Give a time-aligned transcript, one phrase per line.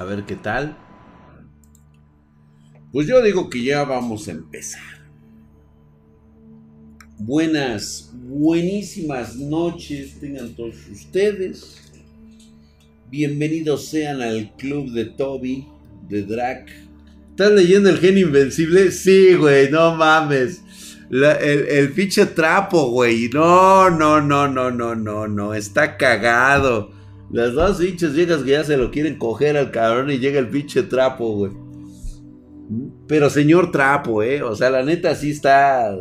[0.00, 0.78] A ver qué tal.
[2.92, 4.80] Pues yo digo que ya vamos a empezar.
[7.18, 11.90] Buenas, buenísimas noches tengan todos ustedes.
[13.10, 15.66] Bienvenidos sean al club de Toby,
[16.08, 16.70] de Drac.
[17.30, 18.92] ¿Estás leyendo el genio invencible?
[18.92, 20.62] Sí, güey, no mames.
[21.10, 23.28] el, el pinche trapo, güey.
[23.30, 25.54] No, no, no, no, no, no, no.
[25.54, 26.97] Está cagado.
[27.30, 30.48] Las dos pinches viejas que ya se lo quieren coger al cabrón y llega el
[30.48, 31.52] pinche trapo, güey.
[33.06, 34.42] Pero señor trapo, eh.
[34.42, 35.96] O sea, la neta sí está.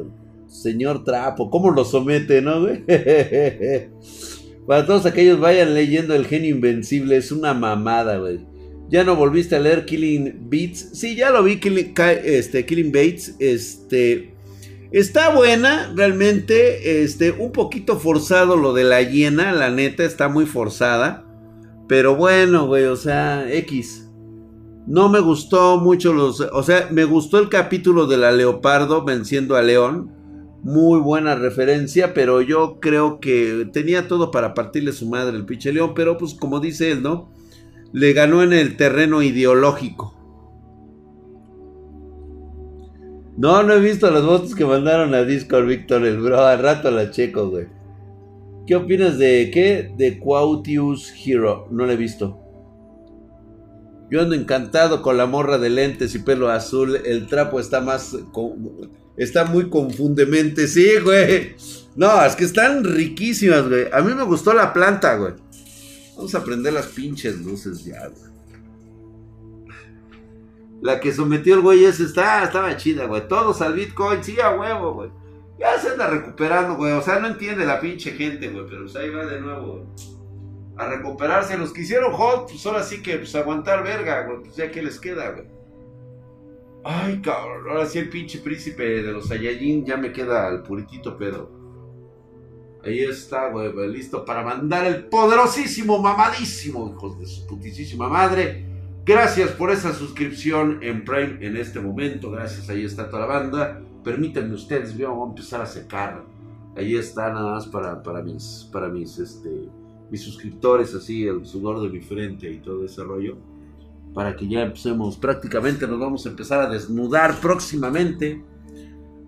[0.47, 1.49] Señor trapo.
[1.49, 2.83] ¿Cómo lo somete, no, güey?
[4.67, 7.17] Para todos aquellos vayan leyendo El genio invencible.
[7.17, 8.45] Es una mamada, güey.
[8.89, 10.91] ¿Ya no volviste a leer Killing Beats?
[10.93, 13.35] Sí, ya lo vi, Killing, este, Killing Bates.
[13.39, 14.33] Este.
[14.91, 20.45] Está buena, realmente, este, un poquito forzado lo de la hiena, la neta, está muy
[20.45, 21.25] forzada.
[21.87, 24.09] Pero bueno, güey, o sea, X.
[24.87, 29.57] No me gustó mucho los, o sea, me gustó el capítulo de la leopardo venciendo
[29.57, 30.11] a León.
[30.63, 35.73] Muy buena referencia, pero yo creo que tenía todo para partirle su madre el pinche
[35.73, 37.29] León, pero pues como dice él, ¿no?
[37.91, 40.16] Le ganó en el terreno ideológico.
[43.37, 46.43] No, no he visto las votos que mandaron a Discord, Víctor, el bro.
[46.43, 47.67] Al rato la checo, güey.
[48.65, 49.93] ¿Qué opinas de qué?
[49.95, 51.67] De Quautius Hero.
[51.69, 52.39] No la he visto.
[54.09, 56.95] Yo ando encantado con la morra de lentes y pelo azul.
[57.05, 58.17] El trapo está más.
[59.17, 60.67] Está muy confundemente.
[60.67, 61.55] Sí, güey.
[61.95, 63.85] No, es que están riquísimas, güey.
[63.93, 65.33] A mí me gustó la planta, güey.
[66.15, 68.26] Vamos a prender las pinches luces ya, güey.
[70.81, 73.27] La que sometió el güey ese está, estaba chida, güey.
[73.27, 75.09] Todos al Bitcoin, sí, a huevo, güey.
[75.59, 76.93] Ya se anda recuperando, güey.
[76.93, 78.65] O sea, no entiende la pinche gente, güey.
[78.67, 79.85] Pero pues ahí va de nuevo,
[80.77, 81.57] A recuperarse.
[81.57, 84.41] Los que hicieron hot, pues ahora sí que pues aguantar verga, güey.
[84.41, 85.47] Pues ya que les queda, güey.
[86.83, 87.67] Ay, cabrón.
[87.69, 91.57] Ahora sí el pinche príncipe de los Saiyajin ya me queda al puritito pedo.
[92.83, 98.66] Ahí está, güey, listo para mandar el poderosísimo, mamadísimo, hijos de su putísima madre.
[99.07, 102.29] Gracias por esa suscripción en Prime en este momento.
[102.29, 103.81] Gracias, ahí está toda la banda.
[104.03, 106.25] Permítanme ustedes, vamos a empezar a secar.
[106.75, 109.49] Ahí está nada más para, para mis, para mis, este,
[110.11, 113.37] mis suscriptores, así, el sudor de mi frente y todo ese rollo.
[114.13, 118.43] Para que ya empecemos, prácticamente nos vamos a empezar a desnudar próximamente.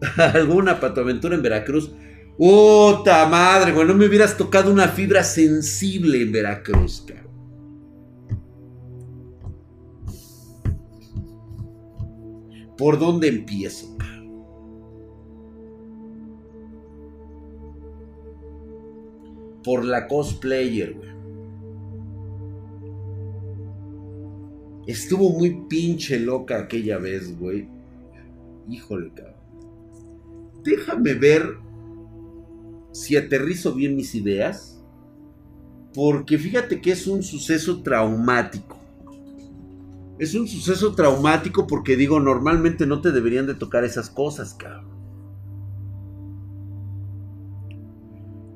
[0.18, 1.90] Alguna patoaventura en Veracruz.
[2.38, 3.88] ¡Puta madre, güey!
[3.88, 7.29] No me hubieras tocado una fibra sensible en Veracruz, cara.
[12.80, 13.94] ¿Por dónde empiezo?
[19.66, 21.10] Por la cosplayer, güey.
[24.88, 27.68] Estuvo muy pinche loca aquella vez, güey.
[28.70, 29.36] Híjole, cabrón.
[30.64, 31.58] Déjame ver
[32.94, 34.82] si aterrizo bien mis ideas.
[35.94, 38.79] Porque fíjate que es un suceso traumático
[40.20, 45.00] es un suceso traumático porque digo, normalmente no te deberían de tocar esas cosas, cabrón.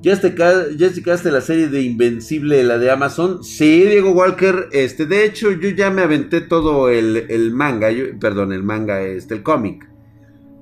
[0.02, 3.42] ¿Ya te, ya la serie de Invencible, la de Amazon?
[3.42, 4.68] Sí, Diego Walker.
[4.70, 7.88] Este, de hecho, yo ya me aventé todo el, manga.
[8.20, 9.88] perdón, el manga, este, el cómic.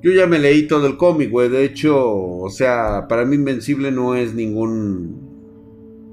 [0.00, 1.48] Yo ya me leí todo el cómic, güey.
[1.48, 5.32] De hecho, o sea, para mí Invencible no es ningún.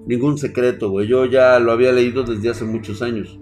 [0.07, 1.07] Ningún secreto, güey.
[1.07, 3.39] Yo ya lo había leído desde hace muchos años.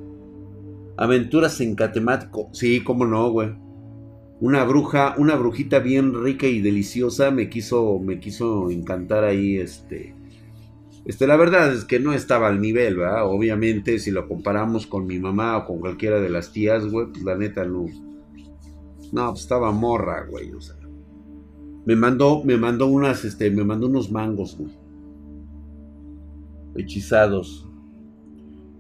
[0.98, 2.50] Aventuras en Catemático.
[2.54, 3.56] Sí, cómo no, güey.
[4.40, 10.16] Una bruja, una brujita bien rica y deliciosa me quiso, me quiso encantar ahí, este.
[11.06, 13.26] Este, la verdad es que no estaba al nivel, ¿verdad?
[13.28, 17.24] Obviamente, si lo comparamos con mi mamá o con cualquiera de las tías, güey, pues
[17.24, 17.86] la neta no.
[19.14, 20.76] No, pues estaba morra, güey, o sea.
[21.86, 24.72] Me mandó, me mandó unas, este, me mandó unos mangos, güey.
[26.76, 27.67] Hechizados.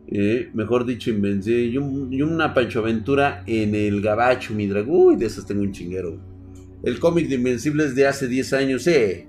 [0.09, 1.63] Eh, mejor dicho, invencible.
[1.63, 4.95] Y, una Pancho Aventura en el Gabacho, mi dragón.
[4.95, 6.17] Uy, de esas tengo un chinguero.
[6.83, 8.87] El cómic de Invencibles de hace 10 años.
[8.87, 9.27] Eh.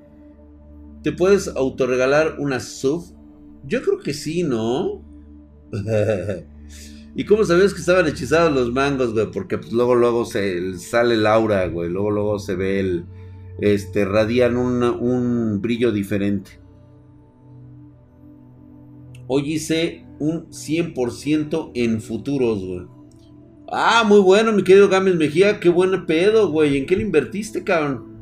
[1.02, 3.04] ¿Te puedes autorregalar una sub?
[3.64, 5.02] Yo creo que sí, ¿no?
[7.14, 9.30] ¿Y cómo sabías que estaban hechizados los mangos, güey?
[9.32, 11.90] Porque pues, luego, luego sale el aura, güey.
[11.90, 13.04] Luego, luego se ve el.
[13.60, 16.60] Este, radian un brillo diferente.
[19.26, 22.86] Hoy hice un 100% en futuros, güey.
[23.70, 25.60] Ah, muy bueno, mi querido Gámez Mejía.
[25.60, 26.78] Qué buen pedo, güey.
[26.78, 28.16] ¿En qué le invertiste, cabrón?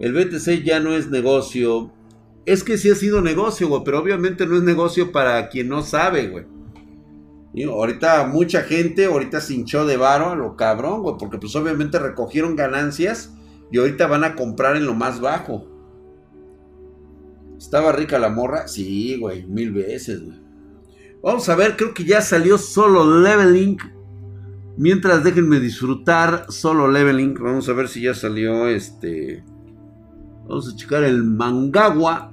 [0.00, 1.92] El BTC ya no es negocio.
[2.46, 3.82] Es que sí ha sido negocio, güey.
[3.84, 6.46] Pero obviamente no es negocio para quien no sabe, güey.
[7.54, 11.54] Y ahorita mucha gente, ahorita se hinchó de varo a lo cabrón, güey, porque pues
[11.54, 13.32] obviamente recogieron ganancias
[13.70, 15.64] y ahorita van a comprar en lo más bajo.
[17.56, 18.66] ¿Estaba rica la morra?
[18.66, 20.43] Sí, güey, mil veces, güey.
[21.24, 23.78] Vamos a ver, creo que ya salió solo leveling.
[24.76, 27.32] Mientras déjenme disfrutar solo leveling.
[27.40, 29.42] Vamos a ver si ya salió este.
[30.46, 32.30] Vamos a checar el Mangawa.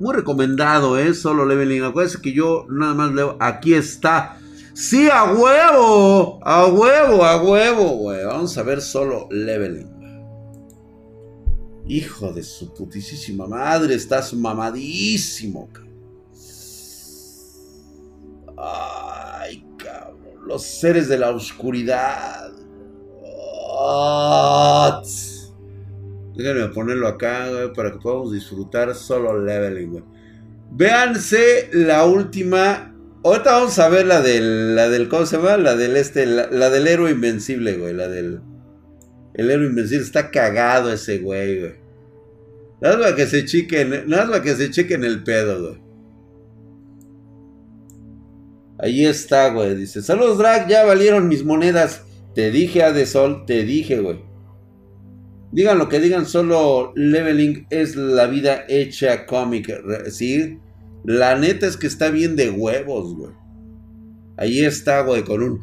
[0.00, 1.12] Muy recomendado, ¿eh?
[1.12, 1.82] Solo leveling.
[1.82, 3.36] Acuérdense que yo nada más leo.
[3.38, 4.38] Aquí está.
[4.72, 6.40] Sí, a huevo.
[6.42, 8.24] A huevo, a huevo, güey.
[8.24, 9.90] Vamos a ver solo leveling.
[11.86, 13.94] Hijo de su putísima madre.
[13.94, 15.68] Estás mamadísimo,
[18.62, 20.46] Ay, cabrón.
[20.46, 22.50] Los seres de la oscuridad.
[26.36, 30.04] Déjenme ponerlo acá, güey, para que podamos disfrutar solo leveling, güey.
[30.70, 32.92] Véanse la última
[33.24, 35.56] Ahorita vamos a ver la del, la del, ¿cómo se llama?
[35.56, 38.40] La del este, la, del héroe invencible, güey, la del,
[39.34, 41.74] el héroe invencible, está cagado ese güey, güey.
[42.80, 45.81] Nada más que se chequen, nada que se chequen el pedo, güey.
[48.82, 52.02] Ahí está, güey, dice, saludos drag, ya valieron mis monedas.
[52.34, 54.20] Te dije, a de Sol, te dije, güey.
[55.52, 59.72] Digan lo que digan, solo leveling es la vida hecha cómic,
[60.10, 60.58] ¿sí?
[61.04, 63.32] La neta es que está bien de huevos, güey.
[64.36, 65.60] Ahí está, güey, con un...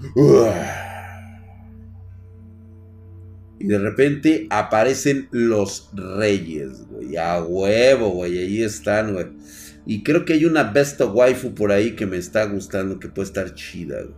[3.59, 7.17] Y de repente aparecen los reyes, güey.
[7.17, 8.37] A huevo, güey.
[8.37, 9.27] Ahí están, güey.
[9.85, 13.27] Y creo que hay una best waifu por ahí que me está gustando, que puede
[13.27, 14.15] estar chida, güey.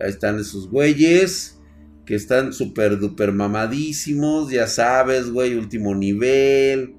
[0.00, 1.58] Ahí están esos güeyes
[2.04, 6.96] que están súper duper mamadísimos, ya sabes, güey, último nivel.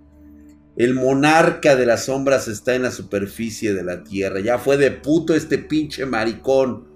[0.76, 4.40] El monarca de las sombras está en la superficie de la tierra.
[4.40, 6.88] Ya fue de puto este pinche maricón.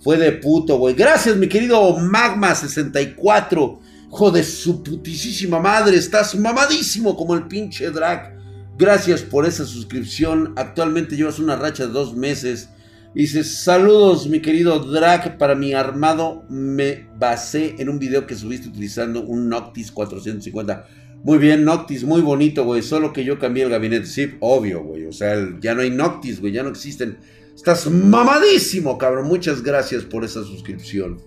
[0.00, 0.94] Fue de puto, güey.
[0.94, 3.78] Gracias, mi querido Magma64.
[4.08, 5.96] Hijo de su putísima madre.
[5.96, 8.33] Estás mamadísimo como el pinche drag.
[8.76, 10.52] Gracias por esa suscripción.
[10.56, 12.70] Actualmente llevas una racha de dos meses.
[13.14, 18.68] Dice, saludos mi querido Drag, para mi armado me basé en un video que subiste
[18.68, 20.88] utilizando un Noctis 450.
[21.22, 22.82] Muy bien, Noctis, muy bonito, güey.
[22.82, 24.06] Solo que yo cambié el gabinete.
[24.06, 25.06] Sí, obvio, güey.
[25.06, 26.52] O sea, ya no hay Noctis, güey.
[26.52, 27.18] Ya no existen.
[27.54, 29.28] Estás mamadísimo, cabrón.
[29.28, 31.22] Muchas gracias por esa suscripción.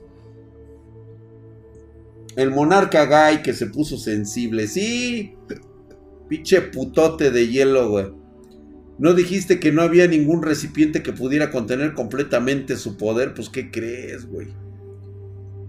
[2.36, 4.68] El monarca Guy que se puso sensible.
[4.68, 5.36] Sí.
[6.30, 8.08] Pinche putote de hielo, güey.
[9.00, 13.34] ¿No dijiste que no había ningún recipiente que pudiera contener completamente su poder?
[13.34, 14.48] Pues, ¿qué crees, güey?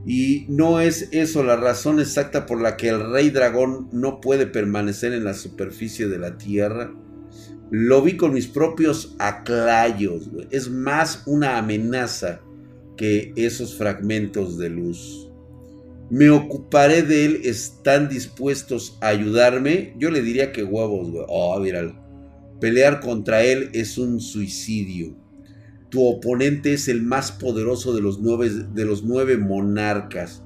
[0.07, 4.47] Y no es eso la razón exacta por la que el rey dragón no puede
[4.47, 6.91] permanecer en la superficie de la tierra.
[7.71, 12.41] Lo vi con mis propios aclayos, Es más una amenaza
[12.97, 15.28] que esos fragmentos de luz.
[16.11, 17.41] Me ocuparé de él.
[17.45, 19.95] ¿Están dispuestos a ayudarme?
[19.99, 21.25] Yo le diría que huevos, güey.
[21.29, 21.95] Oh, mira.
[22.61, 25.15] Pelear contra él es un suicidio
[25.91, 30.43] tu oponente es el más poderoso de los nueve, de los nueve monarcas.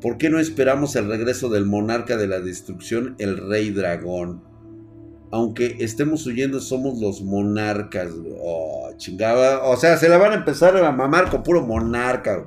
[0.00, 4.42] ¿Por qué no esperamos el regreso del monarca de la destrucción, el rey dragón?
[5.30, 8.12] Aunque estemos huyendo, somos los monarcas.
[8.42, 9.62] Oh, chingada.
[9.62, 12.46] O sea, se la van a empezar a mamar con puro monarca.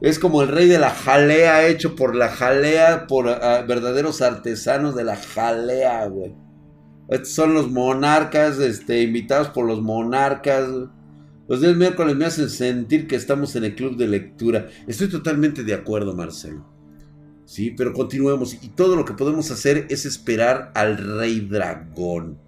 [0.00, 4.94] Es como el rey de la jalea hecho por la jalea, por ah, verdaderos artesanos
[4.94, 6.34] de la jalea, güey.
[7.08, 10.68] Estos son los monarcas, este, invitados por los monarcas.
[11.48, 14.68] Los días miércoles me hacen sentir que estamos en el club de lectura.
[14.86, 16.66] Estoy totalmente de acuerdo, Marcelo.
[17.44, 18.54] Sí, pero continuemos.
[18.62, 22.38] Y todo lo que podemos hacer es esperar al rey dragón.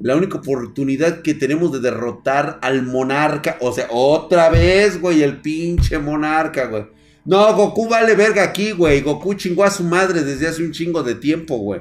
[0.00, 3.56] La única oportunidad que tenemos de derrotar al monarca.
[3.60, 6.86] O sea, otra vez, güey, el pinche monarca, güey.
[7.24, 9.00] No, Goku vale verga aquí, güey.
[9.00, 11.80] Goku chingó a su madre desde hace un chingo de tiempo, güey.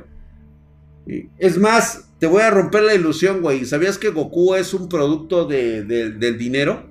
[1.38, 3.66] Es más, te voy a romper la ilusión, güey.
[3.66, 6.90] ¿Sabías que Goku es un producto del dinero?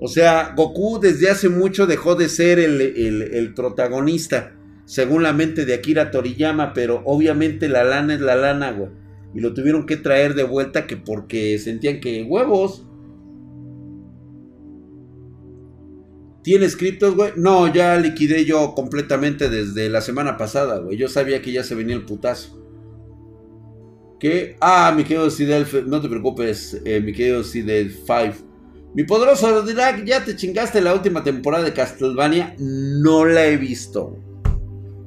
[0.00, 4.52] O sea, Goku desde hace mucho dejó de ser el, protagonista,
[4.86, 8.90] según la mente de Akira Toriyama, pero obviamente la lana es la lana, güey.
[9.34, 12.84] Y lo tuvieron que traer de vuelta que porque sentían que huevos.
[16.42, 17.32] ¿Tienes criptos, güey?
[17.36, 20.96] No, ya liquidé yo completamente desde la semana pasada, güey.
[20.96, 22.58] Yo sabía que ya se venía el putazo.
[24.18, 24.56] ¿Qué?
[24.60, 28.48] Ah, mi querido Sidel, no te preocupes, eh, mi querido Sidel 5.
[28.94, 32.56] Mi poderoso Drag, ¿ya te chingaste la última temporada de Castlevania?
[32.58, 34.16] No la he visto.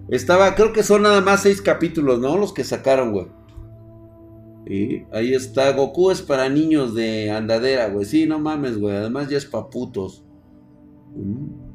[0.10, 2.38] Estaba, creo que son nada más seis capítulos, ¿no?
[2.38, 3.28] Los que sacaron, güey.
[4.66, 8.06] Y ahí está, Goku es para niños de andadera, güey.
[8.06, 8.96] Sí, no mames, güey.
[8.96, 10.24] Además ya es pa' putos.
[11.16, 11.72] Mm.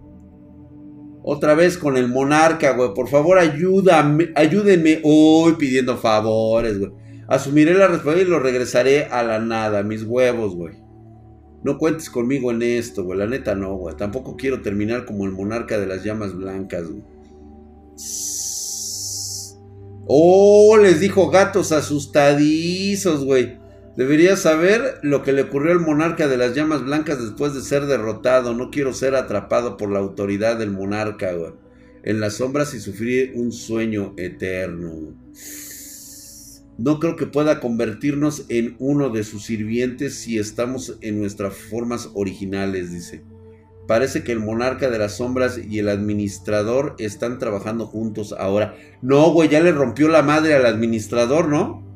[1.23, 2.95] Otra vez con el monarca, güey.
[2.95, 6.93] Por favor, ayúdame, ayúdenme hoy pidiendo favores, güey.
[7.29, 10.75] Asumiré la responsabilidad y lo regresaré a la nada, mis huevos, güey.
[11.65, 13.19] No cuentes conmigo en esto, güey.
[13.19, 13.97] La neta no, güey.
[13.97, 17.03] Tampoco quiero terminar como el monarca de las llamas blancas, güey.
[20.07, 23.59] Oh, les dijo gatos asustadizos, güey.
[23.97, 27.87] Debería saber lo que le ocurrió al monarca de las llamas blancas después de ser
[27.87, 28.55] derrotado.
[28.55, 31.53] No quiero ser atrapado por la autoridad del monarca, güey.
[32.05, 35.17] En las sombras y sufrir un sueño eterno.
[36.79, 42.11] No creo que pueda convertirnos en uno de sus sirvientes si estamos en nuestras formas
[42.15, 43.25] originales, dice.
[43.87, 48.75] Parece que el monarca de las sombras y el administrador están trabajando juntos ahora.
[49.01, 51.87] No, güey, ya le rompió la madre al administrador, ¿no?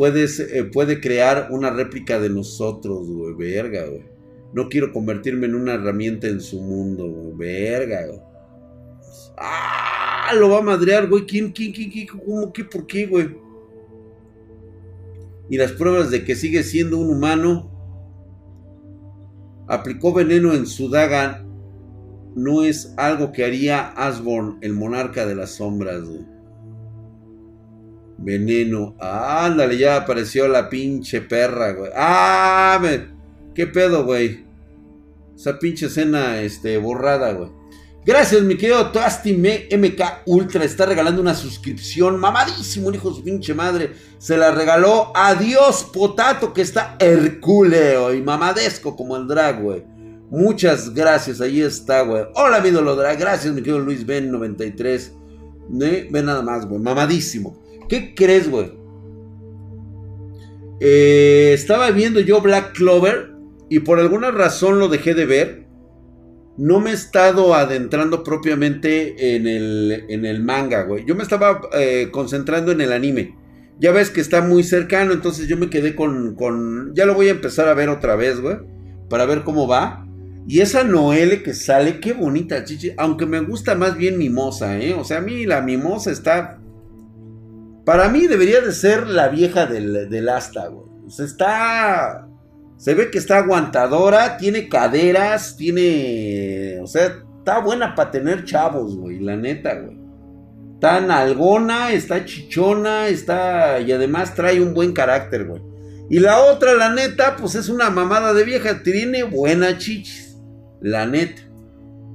[0.00, 3.34] Eh, puede crear una réplica de nosotros, güey.
[3.34, 4.04] Verga, güey.
[4.52, 7.34] No quiero convertirme en una herramienta en su mundo, güey.
[7.36, 8.20] Verga, güey.
[9.36, 10.32] ¡Ah!
[10.34, 11.26] Lo va a madrear, güey.
[11.26, 12.06] ¿Quién, quién, quién, quién?
[12.06, 13.36] ¿Cómo, qué, por qué, güey?
[15.48, 17.77] Y las pruebas de que sigue siendo un humano
[19.68, 21.44] aplicó veneno en su daga
[22.34, 26.02] no es algo que haría Asborn, el monarca de las sombras.
[28.18, 28.96] Veneno.
[29.00, 31.90] ándale, ya apareció la pinche perra, güey.
[31.94, 32.80] ¡Ah!
[33.54, 34.44] ¿Qué pedo, güey?
[35.34, 37.57] Esa pinche escena este, borrada, güey.
[38.04, 40.64] Gracias, mi querido Toasti MK Ultra.
[40.64, 42.18] Está regalando una suscripción.
[42.18, 43.92] Mamadísimo, hijo de su pinche madre.
[44.18, 49.62] Se la regaló a Dios Potato, que está hercúleo y mamadesco como el drag.
[50.30, 52.24] Muchas gracias, ahí está, güey.
[52.34, 53.18] Hola, mi drag.
[53.18, 55.12] Gracias, mi querido Luis Ben 93.
[55.80, 56.08] ¿Eh?
[56.10, 56.80] Ve nada más, güey.
[56.80, 57.62] Mamadísimo.
[57.88, 58.72] ¿Qué crees, güey?
[60.80, 63.34] Eh, estaba viendo yo Black Clover
[63.68, 65.67] y por alguna razón lo dejé de ver
[66.58, 71.04] no me he estado adentrando propiamente en el, en el manga, güey.
[71.06, 73.36] Yo me estaba eh, concentrando en el anime.
[73.78, 76.92] Ya ves que está muy cercano, entonces yo me quedé con, con...
[76.96, 78.56] Ya lo voy a empezar a ver otra vez, güey.
[79.08, 80.04] Para ver cómo va.
[80.48, 82.90] Y esa Noelle que sale, qué bonita, chichi.
[82.96, 84.94] Aunque me gusta más bien Mimosa, ¿eh?
[84.94, 86.58] O sea, a mí la Mimosa está...
[87.84, 90.88] Para mí debería de ser la vieja del, del asta, güey.
[91.06, 92.28] O sea, está...
[92.78, 96.78] Se ve que está aguantadora, tiene caderas, tiene.
[96.80, 97.06] O sea,
[97.38, 99.98] está buena para tener chavos, güey, la neta, güey.
[100.74, 103.80] Está nalgona, está chichona, está.
[103.80, 105.60] Y además trae un buen carácter, güey.
[106.08, 108.80] Y la otra, la neta, pues es una mamada de vieja.
[108.84, 110.36] Tiene buena chichis.
[110.80, 111.42] La neta.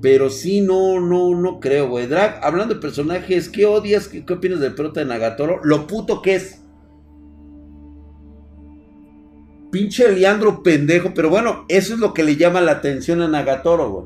[0.01, 2.07] Pero sí, no, no, no creo, güey.
[2.07, 4.07] Drag, hablando de personajes, ¿qué odias?
[4.07, 5.59] ¿Qué, qué opinas del prota de Nagatoro?
[5.63, 6.62] Lo puto que es.
[9.73, 13.89] Pinche Leandro pendejo, pero bueno, eso es lo que le llama la atención a Nagatoro,
[13.89, 14.05] güey.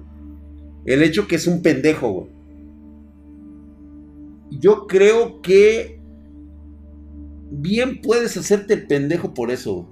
[0.86, 2.28] El hecho que es un pendejo, güey.
[4.50, 6.00] Yo creo que
[7.52, 9.90] bien puedes hacerte pendejo por eso.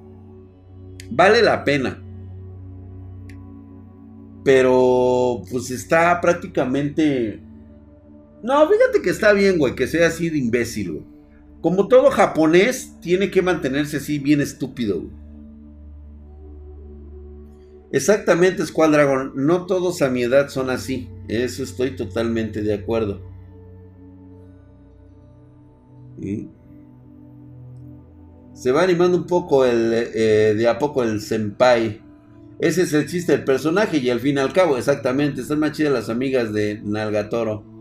[1.12, 2.02] Vale la pena.
[4.46, 7.44] Pero pues está prácticamente...
[8.42, 11.06] No, fíjate que está bien, güey, que sea así de imbécil, güey.
[11.60, 15.25] Como todo japonés, tiene que mantenerse así bien estúpido, güey.
[17.92, 19.32] Exactamente, Squad Dragon.
[19.36, 21.10] No todos a mi edad son así.
[21.28, 23.22] Eso estoy totalmente de acuerdo.
[28.54, 32.02] Se va animando un poco el, eh, de a poco el senpai.
[32.60, 35.42] Ese es el chiste del personaje y al fin y al cabo, exactamente.
[35.42, 37.76] Están más chidas las amigas de Nalgatoro.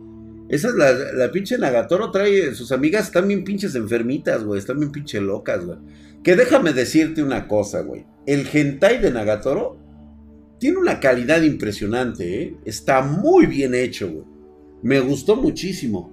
[0.48, 4.58] Esa es la, la pinche Nagatoro trae, sus amigas están bien pinches enfermitas, güey.
[4.58, 5.78] Están bien pinche locas, güey.
[6.22, 8.04] Que déjame decirte una cosa, güey.
[8.26, 9.78] El hentai de Nagatoro
[10.58, 12.56] tiene una calidad impresionante, ¿eh?
[12.64, 14.24] Está muy bien hecho.
[14.82, 16.12] Me gustó muchísimo.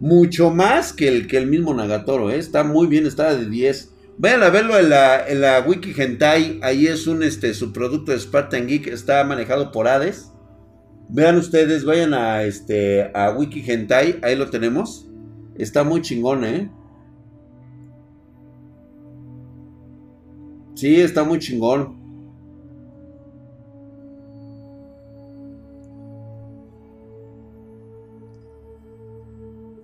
[0.00, 2.38] Mucho más que el, que el mismo Nagatoro, ¿eh?
[2.38, 3.94] Está muy bien, está de 10.
[4.18, 6.60] Vayan a verlo en la, en la Wiki Hentai.
[6.62, 8.88] Ahí es un este, subproducto de Spartan Geek.
[8.88, 10.32] Está manejado por Hades.
[11.08, 14.18] Vean ustedes, vayan a, este, a Wiki Hentai.
[14.22, 15.08] Ahí lo tenemos.
[15.56, 16.70] Está muy chingón, ¿eh?
[20.74, 21.97] Sí, está muy chingón.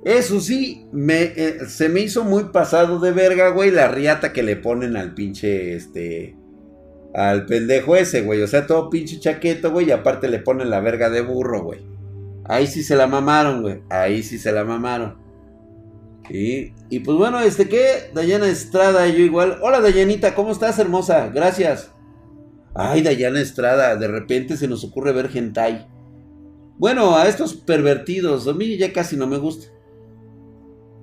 [0.04, 4.56] Eso sí, eh, se me hizo muy pasado de verga, güey, la riata que le
[4.56, 6.37] ponen al pinche, este,
[7.14, 8.42] al pendejo ese, güey.
[8.42, 11.80] O sea, todo pinche chaqueto, güey, y aparte le ponen la verga de burro, güey.
[12.44, 13.82] Ahí sí se la mamaron, güey.
[13.88, 15.16] Ahí sí se la mamaron.
[16.28, 19.58] Y, y pues bueno, este que, Dayana Estrada, yo igual.
[19.62, 21.30] Hola Dayanita, ¿cómo estás, hermosa?
[21.32, 21.90] Gracias.
[22.75, 25.87] Ay, Dayana Estrada, de repente se nos ocurre ver hentai.
[26.76, 29.73] Bueno, a estos pervertidos, a mí ya casi no me gusta.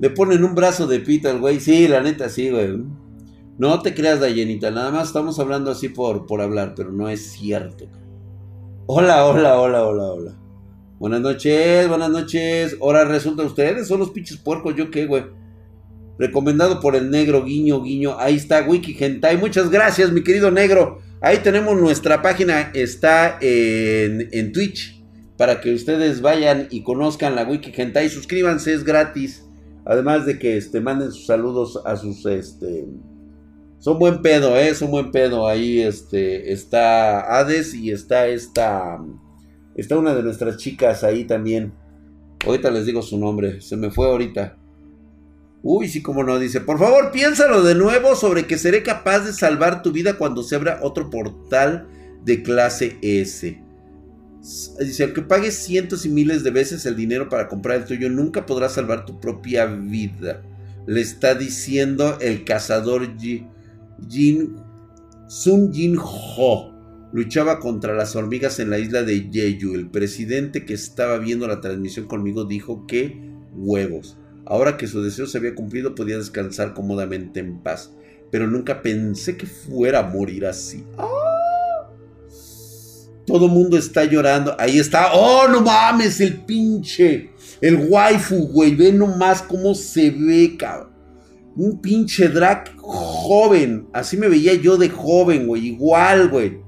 [0.01, 1.59] Le ponen un brazo de pita al güey.
[1.59, 2.75] Sí, la neta, sí, güey.
[3.59, 4.71] No te creas, Dayanita.
[4.71, 7.85] Nada más estamos hablando así por, por hablar, pero no es cierto.
[8.87, 10.37] Hola, hola, hola, hola, hola.
[10.97, 12.77] Buenas noches, buenas noches.
[12.81, 14.75] Ahora resulta ustedes son los pinches puercos.
[14.75, 15.25] ¿Yo qué, güey?
[16.17, 18.17] Recomendado por el negro, guiño, guiño.
[18.17, 19.37] Ahí está, Wiki Gentai.
[19.37, 20.97] Muchas gracias, mi querido negro.
[21.21, 22.71] Ahí tenemos nuestra página.
[22.73, 24.99] Está en, en Twitch.
[25.37, 28.09] Para que ustedes vayan y conozcan la Wiki Gentai.
[28.09, 29.45] Suscríbanse, es gratis.
[29.85, 32.25] Además de que este, manden sus saludos a sus.
[32.25, 32.87] Este,
[33.79, 34.73] son buen pedo, ¿eh?
[34.75, 35.47] Son buen pedo.
[35.47, 38.99] Ahí este, está Hades y está esta.
[39.75, 41.73] Está una de nuestras chicas ahí también.
[42.45, 43.61] Ahorita les digo su nombre.
[43.61, 44.57] Se me fue ahorita.
[45.63, 46.39] Uy, sí, como no.
[46.39, 50.43] Dice, por favor, piénsalo de nuevo sobre que seré capaz de salvar tu vida cuando
[50.43, 51.87] se abra otro portal
[52.23, 53.61] de clase S.
[54.41, 58.45] Dice, aunque pagues cientos y miles de veces el dinero para comprar el tuyo, nunca
[58.45, 60.41] podrás salvar tu propia vida.
[60.87, 64.55] Le está diciendo el cazador Jin,
[65.27, 66.71] Sun Jin Ho.
[67.13, 69.75] Luchaba contra las hormigas en la isla de Jeju.
[69.75, 73.21] El presidente que estaba viendo la transmisión conmigo dijo que
[73.53, 74.17] huevos.
[74.45, 77.91] Ahora que su deseo se había cumplido, podía descansar cómodamente en paz.
[78.31, 80.83] Pero nunca pensé que fuera a morir así.
[80.97, 81.40] ¡Ah!
[83.31, 84.53] Todo mundo está llorando.
[84.59, 85.13] Ahí está.
[85.13, 86.19] ¡Oh, no mames!
[86.19, 87.29] El pinche.
[87.61, 88.75] El waifu, güey.
[88.75, 90.89] Ve nomás cómo se ve, cabrón.
[91.55, 93.87] Un pinche drag joven.
[93.93, 95.67] Así me veía yo de joven, güey.
[95.67, 96.59] Igual, güey.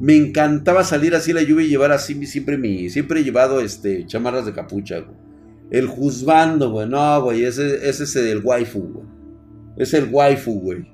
[0.00, 2.90] Me encantaba salir así la lluvia y llevar así siempre mi.
[2.90, 5.16] Siempre he llevado este chamarras de capucha, güey.
[5.70, 6.88] El juzgando, güey.
[6.88, 7.44] No, güey.
[7.44, 9.06] Ese, ese es el waifu, güey.
[9.76, 10.92] Es el waifu, güey.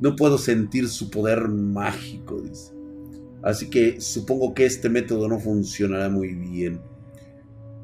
[0.00, 2.77] No puedo sentir su poder mágico, dice.
[3.42, 6.80] Así que supongo que este método no funcionará muy bien.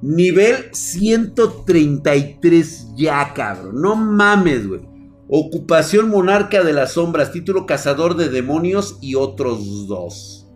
[0.03, 3.81] Nivel 133 ya, cabrón.
[3.81, 4.81] No mames, güey.
[5.29, 10.47] Ocupación monarca de las sombras, título cazador de demonios y otros dos.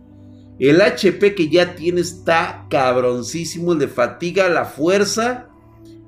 [0.59, 3.73] El HP que ya tiene está cabroncísimo.
[3.73, 5.49] El de fatiga, la fuerza,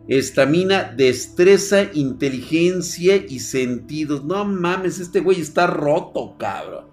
[0.08, 4.24] estamina, destreza, inteligencia y sentidos.
[4.24, 6.91] No mames, este güey está roto, cabrón.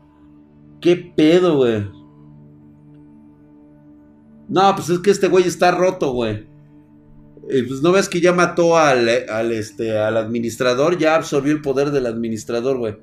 [0.80, 1.90] ¿Qué pedo, güey?
[4.48, 6.46] No, pues es que este güey está roto, güey.
[7.50, 11.62] Eh, pues no ves que ya mató al, al, este, al administrador, ya absorbió el
[11.62, 12.96] poder del administrador, güey.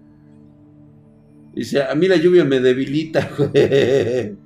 [1.53, 4.38] Dice, a mí la lluvia me debilita, güey.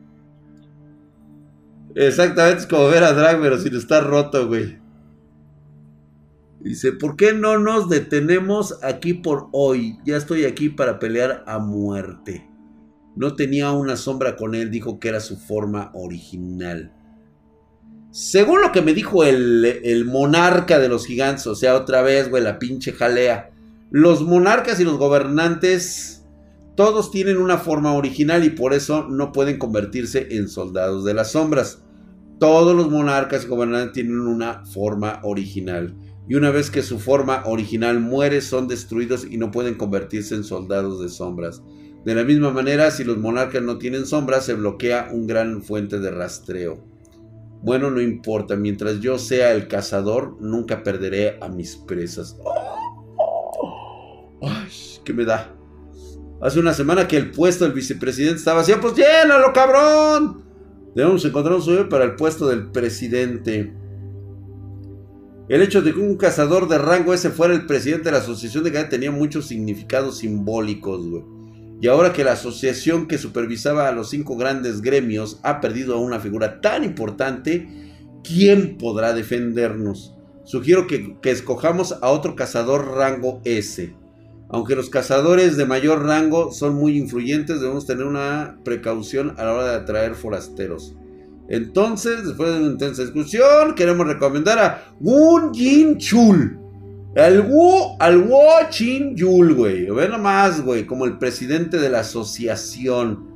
[1.96, 4.78] Exactamente, es como ver a Drag, pero sin estar roto, güey.
[6.62, 9.98] Dice, ¿por qué no nos detenemos aquí por hoy?
[10.06, 12.49] Ya estoy aquí para pelear a muerte.
[13.16, 16.94] No tenía una sombra con él, dijo que era su forma original.
[18.12, 22.42] Según lo que me dijo el, monarca de los gigantes, o sea, otra vez, güey,
[22.42, 23.52] la pinche jalea.
[23.92, 26.26] Los monarcas y los gobernantes,
[26.76, 31.34] todos tienen una forma original y por eso no pueden convertirse en soldados de las
[31.34, 31.84] sombras.
[32.40, 35.96] Todos los monarcas y gobernantes tienen una forma original.
[36.28, 40.44] Y una vez que su forma original muere, son destruidos y no pueden convertirse en
[40.44, 41.62] soldados de sombras.
[42.06, 46.00] De la misma manera, si los monarcas no tienen sombras, se bloquea un gran fuente
[46.00, 46.84] de rastreo.
[47.62, 52.38] Bueno, no importa, mientras yo sea el cazador, nunca perderé a mis presas.
[54.42, 54.70] Ay,
[55.04, 55.54] ¿qué me da?
[56.42, 60.44] Hace una semana que el puesto del vicepresidente estaba vacío, pues llénalo, cabrón.
[60.96, 63.74] Debemos encontrar un sueño para el puesto del presidente.
[65.50, 68.64] El hecho de que un cazador de rango ese fuera el presidente de la asociación
[68.64, 71.39] de Gana tenía muchos significados simbólicos, güey.
[71.82, 76.00] Y ahora que la asociación que supervisaba a los cinco grandes gremios ha perdido a
[76.00, 77.68] una figura tan importante,
[78.24, 80.16] ¿quién podrá defendernos?
[80.44, 83.96] Sugiero que, escojamos a otro cazador rango S.
[84.50, 89.54] Aunque los cazadores de mayor rango son muy influyentes, debemos tener una precaución a la
[89.54, 90.96] hora de atraer forasteros.
[91.48, 96.69] Entonces, después de una intensa discusión, queremos recomendar a Gun Jin Chul
[97.16, 99.90] al Wu, al Wo Chin Yul, güey.
[99.90, 103.28] Ve nomás, güey, como el presidente de la asociación.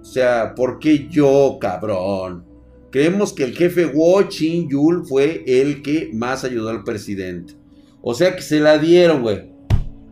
[0.00, 2.44] O sea, ¿por qué yo, cabrón?
[2.90, 7.54] Creemos que el jefe Wo Chin Yul fue el que más ayudó al presidente.
[8.00, 9.52] O sea que se la dieron, güey.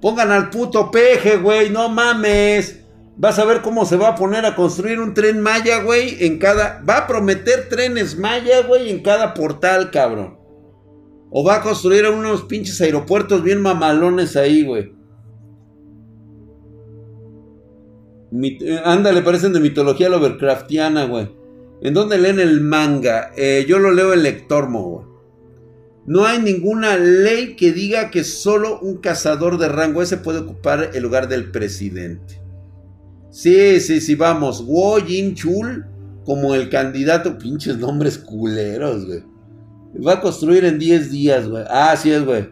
[0.03, 2.81] Pongan al puto peje, güey, no mames.
[3.17, 6.39] Vas a ver cómo se va a poner a construir un tren Maya, güey, en
[6.39, 6.83] cada...
[6.87, 10.37] Va a prometer trenes Maya, güey, en cada portal, cabrón.
[11.39, 14.91] O va a construir unos pinches aeropuertos bien mamalones ahí, güey.
[18.43, 21.29] Eh, ándale, parecen de mitología Lovecraftiana, güey.
[21.83, 23.33] ¿En dónde leen el manga?
[23.37, 25.07] Eh, yo lo leo en Lectormo, güey.
[26.07, 30.93] No hay ninguna ley que diga que solo un cazador de rango ese puede ocupar
[30.95, 32.41] el lugar del presidente.
[33.31, 34.65] Sí, sí, sí, vamos.
[34.67, 35.85] Wo Jin Chul
[36.25, 37.37] como el candidato.
[37.37, 39.36] Pinches nombres culeros, güey.
[40.05, 41.65] Va a construir en 10 días, güey.
[41.69, 42.49] Ah, sí es, güey.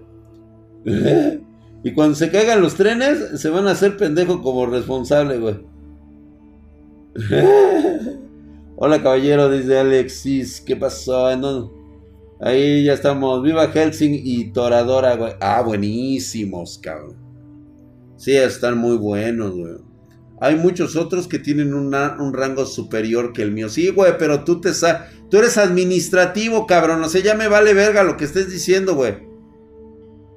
[1.85, 5.57] y cuando se caigan los trenes, se van a hacer pendejo como responsable, güey.
[8.77, 10.61] Hola, caballero, dice Alexis.
[10.61, 11.27] ¿Qué pasó?
[12.41, 13.43] Ahí ya estamos.
[13.43, 15.33] Viva Helsing y Toradora, güey.
[15.41, 17.17] Ah, buenísimos, cabrón.
[18.17, 19.75] Sí, están muy buenos, güey.
[20.41, 23.69] Hay muchos otros que tienen un rango superior que el mío.
[23.69, 24.71] Sí, güey, pero tú te
[25.31, 27.03] tú eres administrativo, cabrón.
[27.03, 29.15] O sea, ya me vale verga lo que estés diciendo, güey.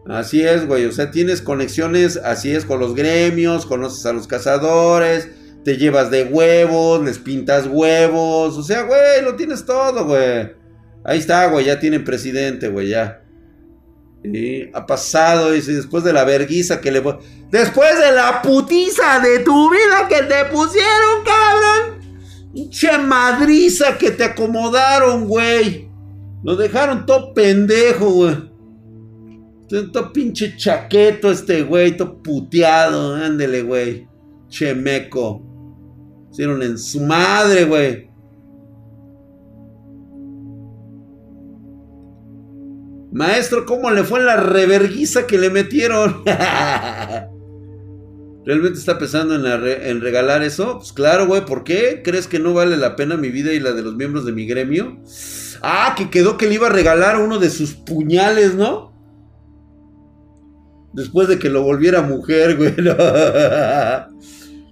[0.08, 0.86] Así es, güey.
[0.86, 5.30] O sea, tienes conexiones, así es, con los gremios, conoces a los cazadores,
[5.66, 8.58] te llevas de huevos, les pintas huevos.
[8.58, 10.52] O sea, güey, lo tienes todo, güey.
[11.04, 13.24] Ahí está, güey, ya tienen presidente, güey, ya.
[14.24, 17.02] Sí, ha pasado, y después de la verguiza que le...
[17.52, 21.98] Después de la putiza de tu vida que te pusieron, cabrón.
[22.70, 25.90] Che madriza que te acomodaron, güey.
[26.44, 28.36] Lo dejaron todo pendejo, güey.
[29.70, 33.16] Todo pinche chaqueto este güey, todo puteado.
[33.16, 34.08] Ándele, güey.
[34.50, 35.42] Che meco.
[36.32, 38.10] Hicieron en su madre, güey.
[43.12, 46.24] Maestro, ¿cómo le fue la reverguiza que le metieron?
[48.48, 50.78] ¿Realmente está pensando en, regalar eso?
[50.78, 52.02] Pues claro, güey, ¿por qué?
[52.02, 54.48] ¿Crees que no vale la pena mi vida y la de los miembros de mi
[54.48, 55.02] gremio?
[55.62, 58.94] Ah, que quedó que le iba a regalar uno de sus puñales, ¿no?
[60.94, 62.74] Después de que lo volviera mujer, güey.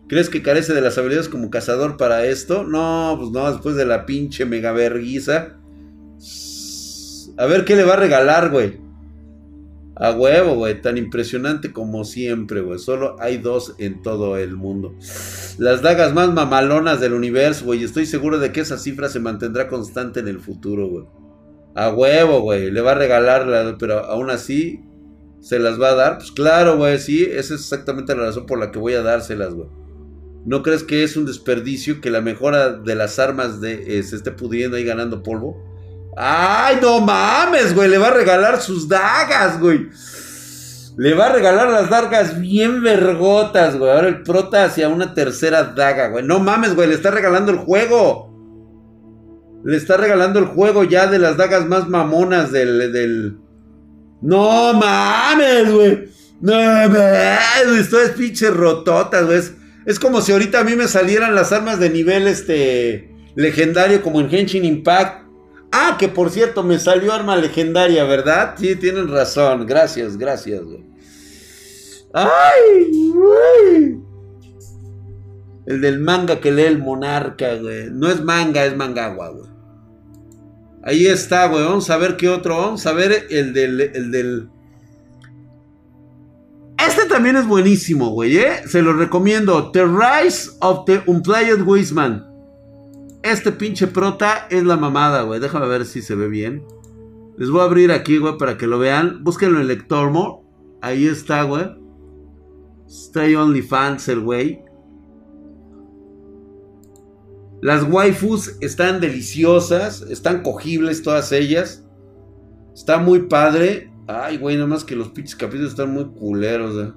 [0.08, 2.64] ¿Crees que carece de las habilidades como cazador para esto?
[2.64, 5.58] No, pues no, después de la pinche mega verguiza.
[7.38, 8.85] A ver qué le va a regalar, güey.
[9.96, 10.82] A huevo, güey.
[10.82, 12.80] Tan impresionante como siempre, güey.
[12.80, 14.96] Solo hay dos en todo el mundo.
[15.58, 17.84] Las dagas más mamalonas del universo, güey.
[17.84, 21.06] Estoy seguro de que esa cifra se mantendrá constante en el futuro, güey.
[21.76, 22.72] A huevo, güey.
[22.72, 24.82] Le va a regalar, pero aún así
[25.40, 26.18] se las va a dar.
[26.18, 27.00] Pues claro, güey.
[27.00, 29.70] Sí, esa es exactamente la razón por la que voy a dárselas, güey.
[30.46, 34.32] ¿No crees que es un desperdicio que la mejora de las armas eh, se esté
[34.32, 35.75] pudiendo ahí ganando polvo?
[36.16, 37.90] Ay, no mames, güey.
[37.90, 39.90] Le va a regalar sus dagas, güey.
[40.98, 43.92] Le va a regalar las dagas bien vergotas, güey.
[43.92, 46.24] Ahora el prota hacia una tercera daga, güey.
[46.24, 46.88] No mames, güey.
[46.88, 48.32] Le está regalando el juego.
[49.66, 52.94] Le está regalando el juego ya de las dagas más mamonas del.
[52.94, 53.38] del...
[54.22, 56.10] No mames, güey.
[56.40, 57.80] No mames.
[57.80, 59.40] Esto es pinche rototas, güey.
[59.40, 59.54] Es,
[59.86, 64.22] es como si ahorita a mí me salieran las armas de nivel este legendario como
[64.22, 65.25] en Henshin Impact.
[65.78, 68.56] Ah, que por cierto, me salió arma legendaria, ¿verdad?
[68.58, 69.66] Sí, tienen razón.
[69.68, 70.86] Gracias, gracias, güey.
[72.14, 74.00] ¡Ay!
[75.66, 77.90] El del manga que lee el monarca, güey.
[77.92, 79.50] No es manga, es mangagua, güey.
[80.82, 81.66] Ahí está, güey.
[81.66, 82.56] Vamos a ver qué otro.
[82.56, 83.82] Vamos a ver el del.
[83.82, 84.50] El del...
[86.78, 88.62] Este también es buenísimo, güey, ¿eh?
[88.66, 89.72] Se lo recomiendo.
[89.72, 92.35] The Rise of the Unplayed Wisman.
[93.26, 95.40] Este pinche prota es la mamada, güey.
[95.40, 96.64] Déjame ver si se ve bien.
[97.40, 99.24] Les voy a abrir aquí, güey, para que lo vean.
[99.24, 100.78] Búsquenlo en Lectormo.
[100.80, 101.66] Ahí está, güey.
[102.88, 104.62] Stay OnlyFans, el güey.
[107.64, 110.04] Las waifus están deliciosas.
[110.04, 111.84] Están cogibles todas ellas.
[112.76, 113.92] Está muy padre.
[114.06, 116.94] Ay, güey, nada más que los pinches capítulos están muy culeros, güey.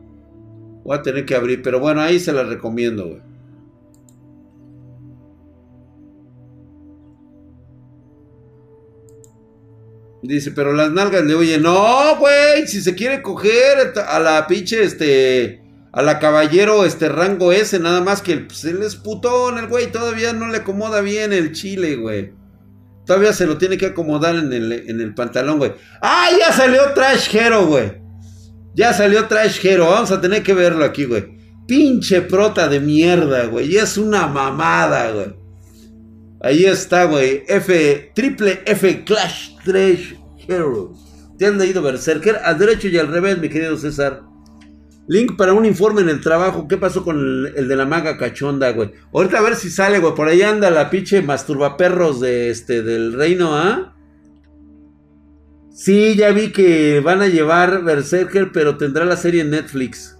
[0.85, 1.62] Voy a tener que abrir.
[1.62, 3.28] Pero bueno, ahí se las recomiendo, güey.
[10.22, 14.83] Dice, pero las nalgas le oye, no, güey, si se quiere coger a la pinche,
[14.83, 19.68] este, a la caballero, este, rango ese, nada más que pues, él es putón, el
[19.68, 22.33] güey, todavía no le acomoda bien el chile, güey.
[23.07, 25.72] Todavía se lo tiene que acomodar en el, en el pantalón, güey.
[26.02, 28.02] ¡Ah, ya salió Trash Hero, güey!
[28.74, 31.38] Ya salió Trash Hero, vamos a tener que verlo aquí, güey.
[31.66, 35.38] Pinche prota de mierda, güey, y es una mamada, güey.
[36.40, 37.44] Ahí está, güey.
[37.48, 40.14] F, triple F Clash Trash
[40.46, 40.98] Heroes.
[41.38, 42.37] ¿Te han leído Berserker?
[42.44, 44.22] Al derecho y al revés, mi querido César.
[45.09, 46.68] Link para un informe en el trabajo.
[46.68, 48.92] ¿Qué pasó con el, de la maga cachonda, güey?
[49.12, 50.14] Ahorita a ver si sale, güey.
[50.14, 53.94] Por ahí anda la pinche masturbaperros de este, del reino, ¿ah?
[55.72, 60.17] Sí, ya vi que van a llevar Berserker, pero tendrá la serie en Netflix.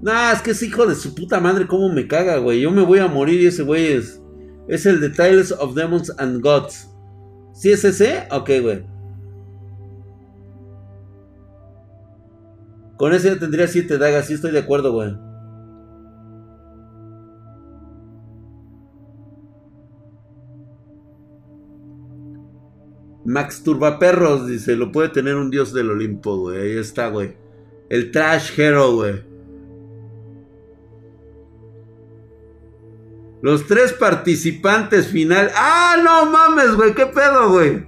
[0.00, 2.60] Nah, es que es hijo de su puta madre, cómo me caga, güey.
[2.60, 4.20] Yo me voy a morir y ese güey es.
[4.68, 6.90] Es el de Tales of Demons and Gods.
[7.52, 8.26] ¿Sí es ese?
[8.30, 8.84] Ok, güey.
[12.96, 15.14] Con ese ya tendría siete dagas, sí estoy de acuerdo, güey.
[23.24, 26.60] Max Turbaperros dice, lo puede tener un dios del Olimpo, güey.
[26.60, 27.36] Ahí está, güey.
[27.88, 29.33] El Trash Hero, güey.
[33.44, 35.50] Los tres participantes final.
[35.54, 36.94] ¡Ah, no mames, güey!
[36.94, 37.86] ¿Qué pedo, güey?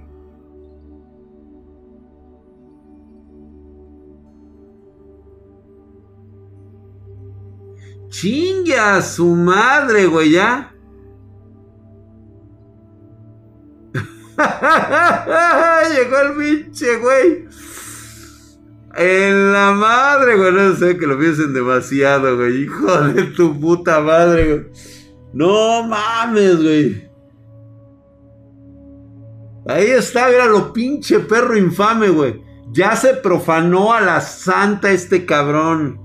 [8.09, 10.75] Chingue a su madre, güey, ya.
[15.91, 17.47] Llegó el pinche, güey.
[18.95, 20.53] En la madre, güey.
[20.53, 22.61] No sé que lo piensen demasiado, güey.
[22.61, 24.67] Hijo de tu puta madre, güey.
[25.33, 27.07] No mames, güey.
[29.67, 32.41] Ahí está, era lo pinche perro infame, güey.
[32.71, 35.99] Ya se profanó a la santa este cabrón.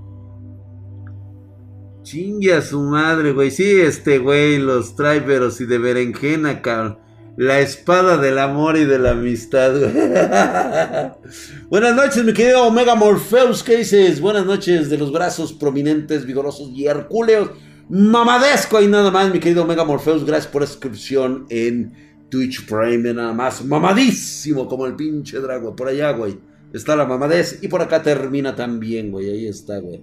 [2.03, 3.51] Chingue a su madre, güey.
[3.51, 6.99] Sí, este güey los trae, pero si de berenjena, cabrón.
[7.37, 9.73] La espada del amor y de la amistad.
[11.69, 13.63] Buenas noches, mi querido Omega Morpheus.
[13.63, 14.21] ¿Qué dices?
[14.21, 17.49] Buenas noches de los brazos prominentes, vigorosos y hercúleos.
[17.89, 20.25] Mamadesco y nada más, mi querido Omega Morpheus.
[20.25, 21.93] Gracias por la suscripción en
[22.29, 23.13] Twitch Prime.
[23.13, 25.75] Nada más, mamadísimo como el pinche dragón.
[25.75, 26.37] Por allá, güey.
[26.73, 27.59] Está la mamadez.
[27.61, 29.29] Y por acá termina también, güey.
[29.29, 30.01] Ahí está, güey.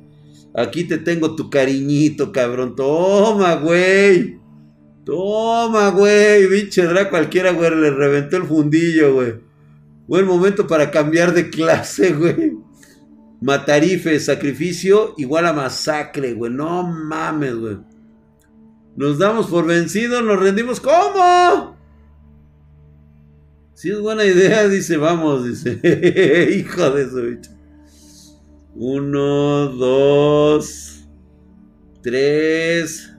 [0.54, 2.76] Aquí te tengo tu cariñito, cabrón.
[2.76, 4.38] Toma, güey.
[5.04, 6.48] Toma, güey.
[6.48, 7.70] Pinche Draco cualquiera, güey.
[7.74, 9.34] Le reventó el fundillo, güey.
[10.06, 12.49] Buen momento para cambiar de clase, güey.
[13.40, 16.53] Matarife, sacrificio igual a masacre, güey.
[16.53, 17.79] No mames, güey.
[18.96, 20.81] Nos damos por vencidos, nos rendimos.
[20.81, 21.76] ¿Cómo?
[23.74, 25.81] Si es buena idea, dice, vamos, dice.
[26.55, 27.50] Hijo de su bicho.
[28.74, 31.09] Uno, dos,
[32.03, 33.11] tres.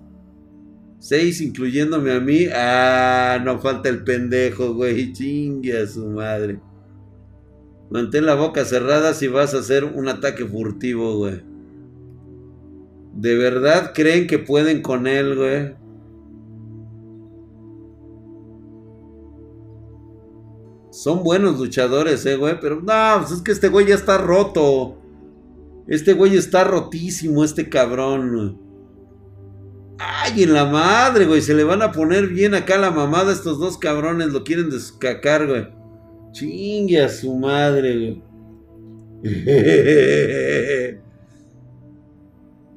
[0.99, 2.45] Seis, incluyéndome a mí.
[2.53, 5.11] Ah, no falta el pendejo, güey.
[5.13, 6.59] Chingue a su madre.
[7.91, 11.41] Mantén la boca cerrada si vas a hacer un ataque furtivo, güey.
[13.13, 15.75] ¿De verdad creen que pueden con él, güey?
[20.89, 22.57] Son buenos luchadores, eh, güey.
[22.61, 24.97] Pero no, pues es que este güey ya está roto.
[25.85, 28.57] Este güey está rotísimo, este cabrón.
[29.99, 31.41] Ay, en la madre, güey.
[31.41, 34.31] Se le van a poner bien acá la mamada estos dos cabrones.
[34.31, 35.80] Lo quieren descacar, güey.
[36.31, 38.23] Chingue a su madre, güey.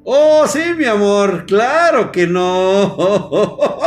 [0.05, 1.47] oh, sí, mi amor.
[1.47, 2.97] Claro que no.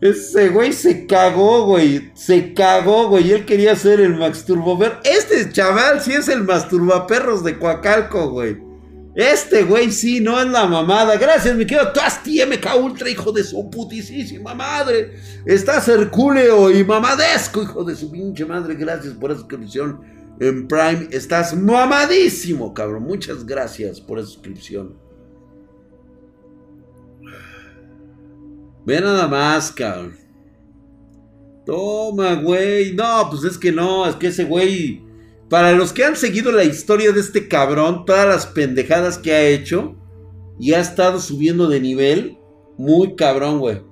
[0.00, 2.10] Ese güey se cagó, güey.
[2.14, 3.32] Se cagó, güey.
[3.32, 4.98] Él quería ser el Max Turbover.
[5.02, 8.58] Este chaval sí es el masturbaperros de Coacalco, güey.
[9.14, 11.16] Este güey sí, no es la mamada.
[11.16, 15.14] Gracias, mi querido Tasti MK Ultra, hijo de su putisísima madre.
[15.46, 18.74] Estás hercúleo y mamadesco, hijo de su pinche madre.
[18.74, 20.00] Gracias por esa suscripción
[20.40, 21.08] en Prime.
[21.12, 23.04] Estás mamadísimo, cabrón.
[23.04, 24.96] Muchas gracias por esa suscripción.
[28.84, 30.16] Ve nada más, cabrón.
[31.64, 32.94] Toma, güey.
[32.94, 35.03] No, pues es que no, es que ese güey
[35.48, 39.46] para los que han seguido la historia de este cabrón, todas las pendejadas que ha
[39.46, 39.96] hecho
[40.58, 42.38] y ha estado subiendo de nivel,
[42.78, 43.82] muy cabrón, güey.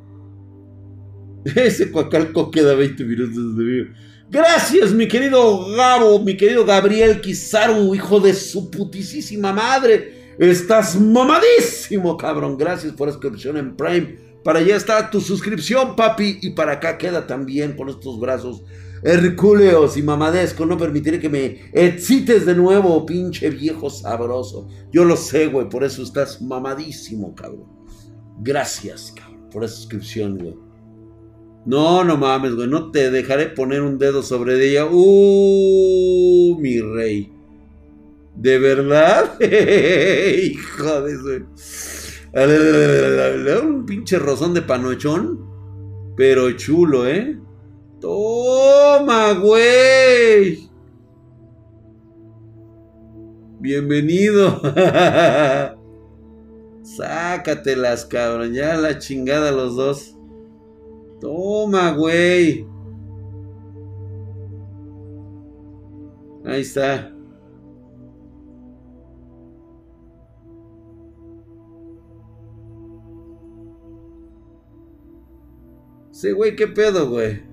[1.57, 3.85] Ese cuacalco queda 20 minutos de vida.
[4.31, 10.35] Gracias, mi querido Gabo, mi querido Gabriel Kizaru, hijo de su putisísima madre.
[10.39, 12.57] Estás mamadísimo, cabrón.
[12.57, 14.17] Gracias por la suscripción en Prime.
[14.43, 16.39] Para allá está tu suscripción, papi.
[16.41, 18.63] Y para acá queda también con estos brazos
[19.03, 24.69] Hercúleos y mamadesco, no permitiré que me excites de nuevo, pinche viejo sabroso.
[24.93, 27.67] Yo lo sé, güey, por eso estás mamadísimo, cabrón.
[28.41, 30.55] Gracias, cabrón, por esa suscripción, güey.
[31.65, 34.87] No, no mames, güey, no te dejaré poner un dedo sobre ella.
[34.87, 37.33] Uh, mi rey.
[38.37, 39.39] ¿De verdad?
[39.41, 41.29] Hijo de eso.
[43.67, 45.53] Un pinche rozón de panochón.
[46.17, 47.39] Pero chulo, ¿eh?
[48.03, 50.69] Toma, güey.
[53.61, 54.61] Bienvenido.
[56.83, 58.55] Sácatelas, cabrón.
[58.55, 60.19] Ya la chingada los dos.
[61.21, 62.67] Toma, güey.
[66.45, 67.15] Ahí está.
[76.11, 77.52] Sí, güey, ¿qué pedo, güey?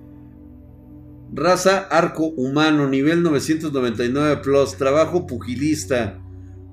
[1.32, 6.18] Raza arco humano, nivel 999 plus, trabajo pugilista,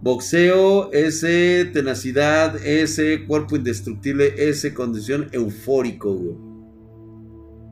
[0.02, 6.38] boxeo, S, tenacidad, S, cuerpo indestructible, S, condición eufórico, güey.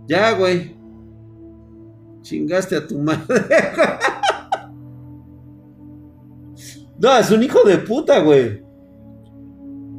[0.08, 0.76] Ya, güey.
[2.22, 3.26] Chingaste a tu madre.
[7.00, 8.64] no, es un hijo de puta, güey.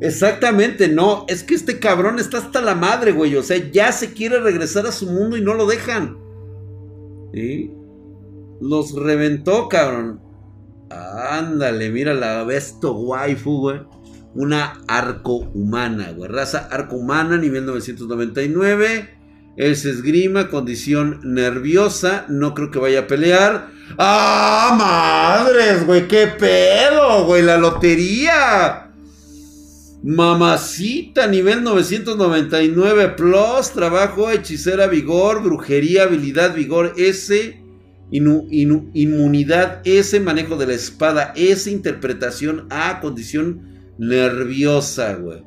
[0.00, 1.24] Exactamente, no.
[1.28, 3.34] Es que este cabrón está hasta la madre, güey.
[3.36, 6.25] O sea, ya se quiere regresar a su mundo y no lo dejan.
[7.36, 7.70] ¿Sí?
[8.62, 10.22] Los reventó, cabrón.
[10.88, 13.80] Ándale, mira la besto waifu, güey.
[14.34, 16.30] Una arco humana, güey.
[16.30, 19.18] Raza arco humana, nivel 999.
[19.58, 22.24] Es esgrima, condición nerviosa.
[22.28, 23.68] No creo que vaya a pelear.
[23.98, 26.08] ¡Ah, madres, güey!
[26.08, 27.42] ¡Qué pedo, güey!
[27.42, 28.92] La lotería.
[30.06, 37.60] Mamacita, nivel 999 plus, trabajo, hechicera, vigor, brujería, habilidad, vigor S,
[38.12, 45.42] inmunidad S, manejo de la espada S, interpretación A, condición nerviosa, güey.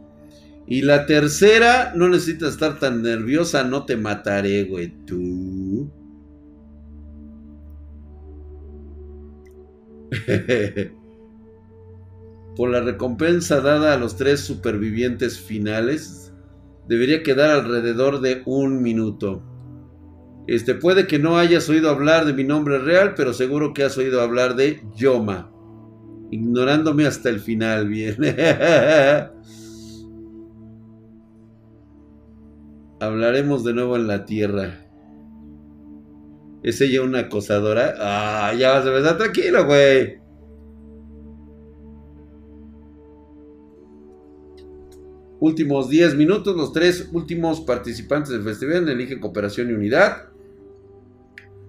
[0.67, 5.89] Y la tercera, no necesitas estar tan nerviosa, no te mataré, güey, tú.
[12.59, 16.33] por la recompensa dada a los tres supervivientes finales,
[16.89, 19.41] debería quedar alrededor de un minuto.
[20.45, 23.97] Este puede que no hayas oído hablar de mi nombre real, pero seguro que has
[23.97, 25.53] oído hablar de Yoma.
[26.31, 28.17] Ignorándome hasta el final, bien.
[32.99, 34.85] Hablaremos de nuevo en la tierra.
[36.61, 37.95] ¿Es ella una acosadora?
[37.99, 40.19] Ah, ya vas a empezar tranquilo, güey.
[45.39, 50.29] Últimos 10 minutos, los tres últimos participantes del festival eligen cooperación y unidad.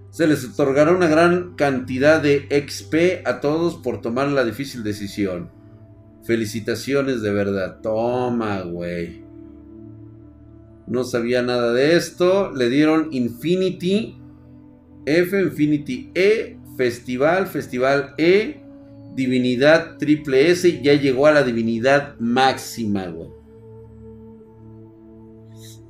[0.09, 5.49] Se les otorgará una gran cantidad de XP a todos por tomar la difícil decisión.
[6.23, 7.79] Felicitaciones de verdad.
[7.81, 9.23] Toma, güey.
[10.85, 12.51] No sabía nada de esto.
[12.51, 14.17] Le dieron Infinity
[15.05, 18.61] F, Infinity E, Festival, Festival E,
[19.15, 20.81] Divinidad Triple S.
[20.81, 23.40] Ya llegó a la divinidad máxima, güey.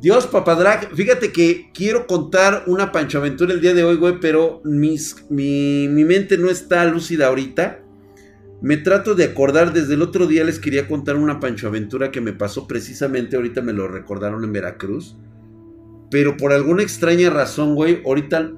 [0.01, 4.59] Dios, papadrag, fíjate que quiero contar una Pancho Aventura el día de hoy, güey, pero
[4.63, 7.83] mis, mi, mente no está lúcida ahorita.
[8.63, 12.19] Me trato de acordar, desde el otro día les quería contar una Pancho Aventura que
[12.19, 15.17] me pasó precisamente, ahorita me lo recordaron en Veracruz.
[16.09, 18.53] Pero por alguna extraña razón, güey, ahorita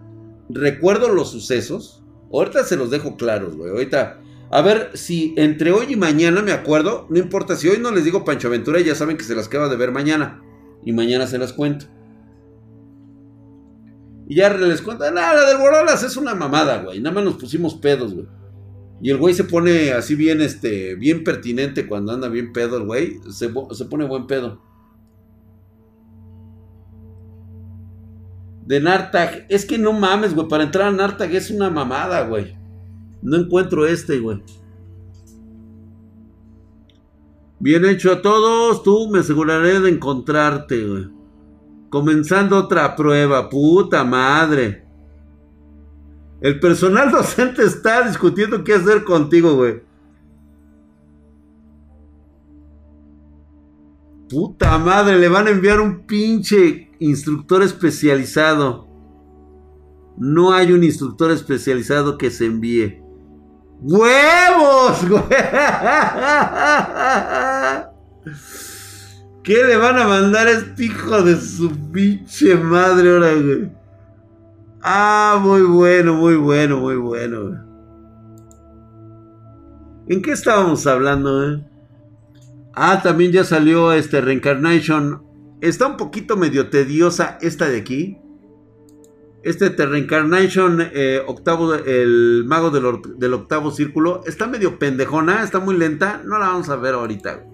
[0.48, 2.06] recuerdo los sucesos.
[2.32, 3.70] Ahorita se los dejo claros, güey.
[3.70, 7.06] Ahorita, a ver si entre hoy y mañana me acuerdo.
[7.10, 9.68] No importa si hoy no les digo Pancho Aventura, ya saben que se las queda
[9.68, 10.42] de ver mañana.
[10.86, 11.86] Y mañana se las cuento.
[14.28, 17.00] Y ya les cuento, nada, la del Borolas es una mamada, güey.
[17.00, 18.28] Nada más nos pusimos pedos, güey.
[19.02, 22.86] Y el güey se pone así bien, este, bien pertinente cuando anda bien pedo el
[22.86, 23.20] güey.
[23.30, 24.62] Se, se pone buen pedo.
[28.66, 29.46] De Nartag.
[29.50, 30.48] Es que no mames, güey.
[30.48, 32.56] Para entrar a Nartag es una mamada, güey.
[33.22, 34.42] No encuentro este, güey.
[37.64, 41.08] Bien hecho a todos, tú me aseguraré de encontrarte, güey.
[41.90, 44.86] Comenzando otra prueba, puta madre.
[46.42, 49.82] El personal docente está discutiendo qué hacer contigo, güey.
[54.30, 58.90] Puta madre, le van a enviar un pinche instructor especializado.
[60.18, 63.03] No hay un instructor especializado que se envíe.
[63.86, 65.06] ¡Huevos!
[69.44, 73.70] ¿Qué le van a mandar a este hijo de su pinche madre ahora, güey?
[74.82, 77.62] Ah, muy bueno, muy bueno, muy bueno.
[80.08, 81.62] ¿En qué estábamos hablando, eh?
[82.74, 85.24] Ah, también ya salió este Reincarnation.
[85.60, 88.23] Está un poquito medio tediosa esta de aquí.
[89.44, 95.78] Este The Reincarnation, eh, octavo, el mago del, octavo círculo, está medio pendejona, está muy
[95.78, 96.22] lenta.
[96.24, 97.46] No la vamos a ver ahorita.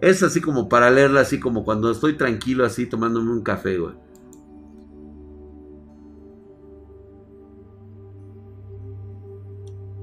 [0.00, 3.94] Es así como para leerla, así como cuando estoy tranquilo, así tomándome un café, güey.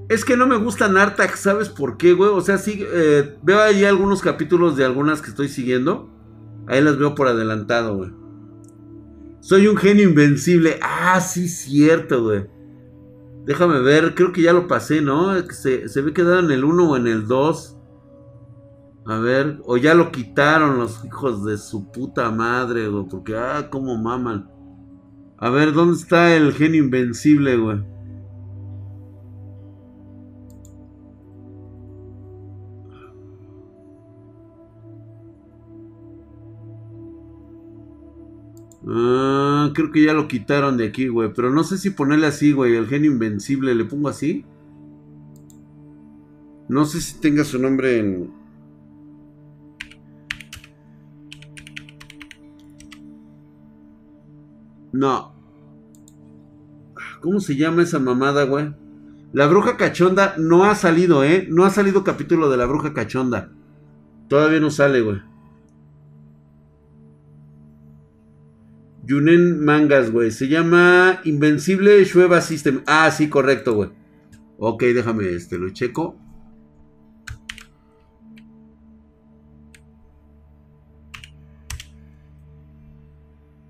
[0.08, 2.30] Es que no me gusta Nartak, ¿sabes por qué, güey?
[2.30, 6.08] O sea, sí, eh, veo ahí algunos capítulos de algunas que estoy siguiendo.
[6.68, 8.27] Ahí las veo por adelantado, güey.
[9.48, 10.78] Soy un genio invencible.
[10.82, 12.44] Ah, sí, cierto, güey.
[13.46, 15.34] Déjame ver, creo que ya lo pasé, ¿no?
[15.52, 17.78] Se, se ve quedado en el 1 o en el 2.
[19.06, 23.06] A ver, o ya lo quitaron los hijos de su puta madre, güey.
[23.08, 24.50] Porque, ah, cómo maman.
[25.38, 27.82] A ver, ¿dónde está el genio invencible, güey?
[38.90, 39.37] Ah,
[39.72, 41.32] creo que ya lo quitaron de aquí, güey.
[41.34, 42.76] Pero no sé si ponerle así, güey.
[42.76, 43.74] El genio invencible.
[43.74, 44.44] ¿Le pongo así?
[46.68, 48.30] No sé si tenga su nombre en...
[54.92, 55.34] No.
[57.20, 58.74] ¿Cómo se llama esa mamada, güey?
[59.32, 61.46] La bruja cachonda no ha salido, ¿eh?
[61.50, 63.50] No ha salido capítulo de la bruja cachonda.
[64.28, 65.20] Todavía no sale, güey.
[69.08, 70.30] Yunen Mangas, güey.
[70.30, 72.82] Se llama Invencible Shueva System.
[72.86, 73.88] Ah, sí, correcto, güey.
[74.58, 76.14] Ok, déjame, este, lo checo.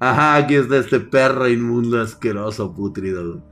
[0.00, 3.44] Ajá, aquí está este perro inmundo, asqueroso, putrido.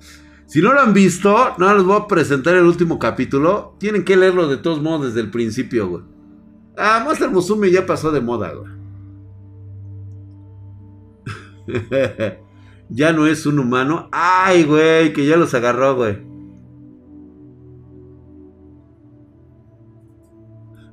[0.47, 3.77] Si no lo han visto, no les voy a presentar el último capítulo.
[3.79, 6.03] Tienen que leerlo de todos modos desde el principio, güey.
[6.77, 8.76] Ah, Master Musume ya pasó de moda, güey.
[12.89, 14.09] ya no es un humano.
[14.13, 16.19] Ay, güey, que ya los agarró, güey.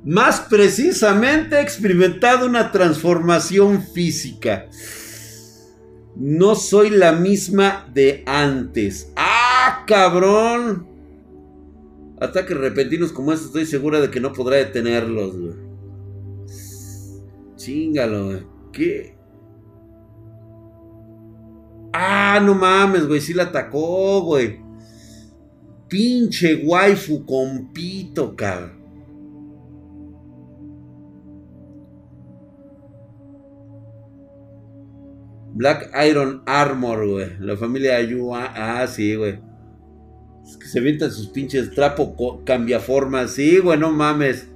[0.06, 4.68] Más precisamente, experimentado una transformación física.
[6.16, 9.14] No soy la misma de antes.
[9.16, 10.88] ¡Ah, cabrón!
[12.20, 15.36] Ataques repentinos como este, estoy segura de que no podrá detenerlos.
[17.56, 18.44] Chingalo, güey.
[18.74, 19.13] ¿Qué?
[21.94, 24.60] Ah, no mames, güey, sí la atacó, güey.
[25.88, 28.84] Pinche waifu con pito, cabrón.
[35.54, 37.38] Black Iron Armor, güey.
[37.40, 38.52] La familia Ayua.
[38.56, 39.40] Ah, sí, güey.
[40.44, 43.32] Es que se avientan sus pinches trapo cambia formas.
[43.32, 44.48] Sí, güey, no mames.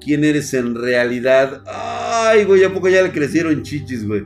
[0.00, 1.62] ¿Quién eres en realidad?
[1.66, 4.24] Ay, güey, ¿a poco ya le crecieron chichis, güey?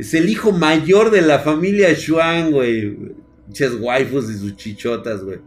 [0.00, 2.96] Es el hijo mayor de la familia Xuan, güey.
[3.44, 5.40] Pinches waifus y sus chichotas, güey.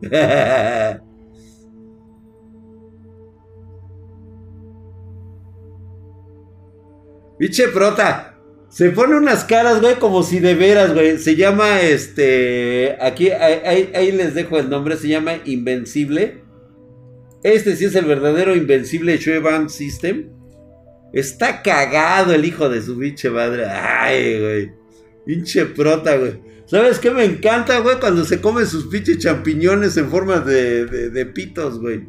[7.38, 8.38] Pinche prota.
[8.70, 11.18] Se pone unas caras, güey, como si de veras, güey.
[11.18, 12.96] Se llama, este...
[13.02, 14.96] Aquí, ahí, ahí les dejo el nombre.
[14.96, 16.48] Se llama Invencible.
[17.42, 20.28] Este sí es el verdadero invencible Shoeban System.
[21.12, 23.64] Está cagado el hijo de su pinche madre.
[23.66, 24.72] Ay, güey.
[25.24, 26.40] Pinche prota, güey.
[26.66, 27.98] ¿Sabes qué me encanta, güey?
[27.98, 32.06] Cuando se come sus pinches champiñones en forma de, de, pitos, güey.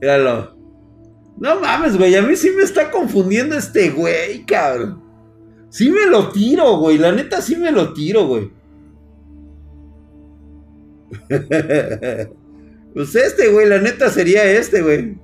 [0.00, 0.56] Míralo.
[1.38, 2.16] No mames, güey.
[2.16, 5.02] A mí sí me está confundiendo este güey, cabrón.
[5.68, 6.98] Sí me lo tiro, güey.
[6.98, 8.50] La neta sí me lo tiro, güey.
[12.94, 15.18] pues este, güey, la neta sería este, güey.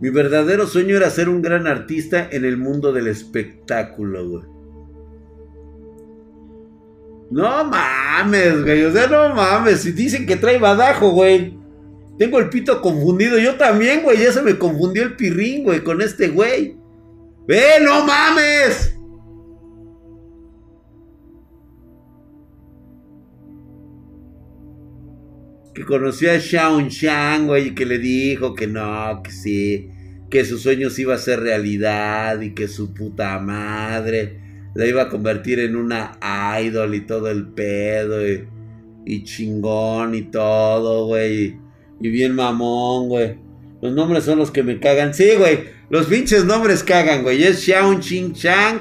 [0.00, 4.44] Mi verdadero sueño era ser un gran artista en el mundo del espectáculo, güey.
[7.30, 8.84] No mames, güey.
[8.84, 9.80] O sea, no mames.
[9.80, 11.56] Si dicen que trae badajo, güey.
[12.18, 13.38] Tengo el pito confundido.
[13.38, 14.18] Yo también, güey.
[14.18, 16.76] Ya se me confundió el pirrín, güey, con este güey.
[17.46, 18.96] ¡Ve, no mames!
[25.74, 29.90] Que conoció a Shaun Shang, güey, y que le dijo que no, que sí,
[30.30, 34.38] que sus sueños iba a ser realidad y que su puta madre
[34.74, 36.18] la iba a convertir en una
[36.60, 38.46] idol y todo el pedo y,
[39.04, 41.61] y chingón y todo, güey.
[42.02, 43.38] Y bien mamón, güey.
[43.80, 45.14] Los nombres son los que me cagan.
[45.14, 45.70] Sí, güey.
[45.88, 47.44] Los pinches nombres cagan, güey.
[47.44, 48.80] Es Xiao Ching Chang.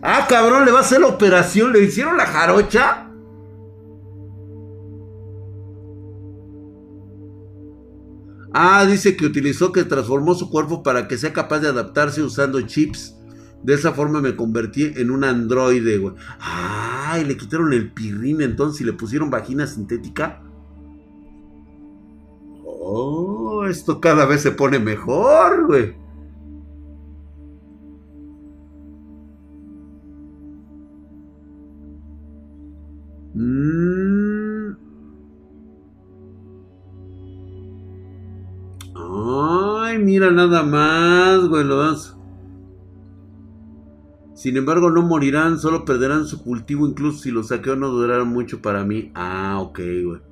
[0.00, 1.72] Ah, cabrón, le va a hacer la operación.
[1.72, 3.08] ¿Le hicieron la jarocha?
[8.54, 12.60] Ah, dice que utilizó que transformó su cuerpo para que sea capaz de adaptarse usando
[12.62, 13.14] chips.
[13.62, 16.14] De esa forma me convertí en un androide, güey.
[16.40, 20.42] Ay, le quitaron el pirrín entonces y le pusieron vagina sintética.
[22.94, 25.94] Oh, esto cada vez se pone mejor, güey.
[33.34, 34.76] Mm.
[38.94, 41.64] Ay, mira nada más, güey.
[44.34, 48.60] Sin embargo, no morirán, solo perderán su cultivo, incluso si los saqueos no duraran mucho
[48.60, 49.10] para mí.
[49.14, 50.31] Ah, ok, güey.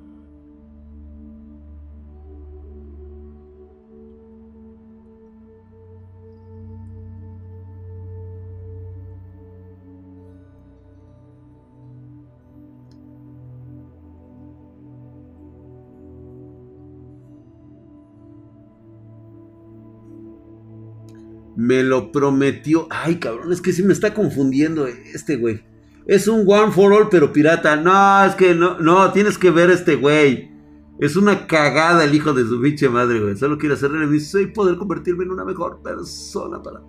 [21.71, 22.85] Me lo prometió.
[22.89, 25.63] Ay, cabrón, es que sí me está confundiendo este güey.
[26.05, 27.77] Es un One for All, pero pirata.
[27.77, 30.51] No, es que no, no, tienes que ver este güey.
[30.99, 33.37] Es una cagada el hijo de su pinche madre, güey.
[33.37, 36.81] Solo quiero hacer revisión y poder convertirme en una mejor persona para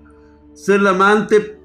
[0.52, 1.60] ser la amante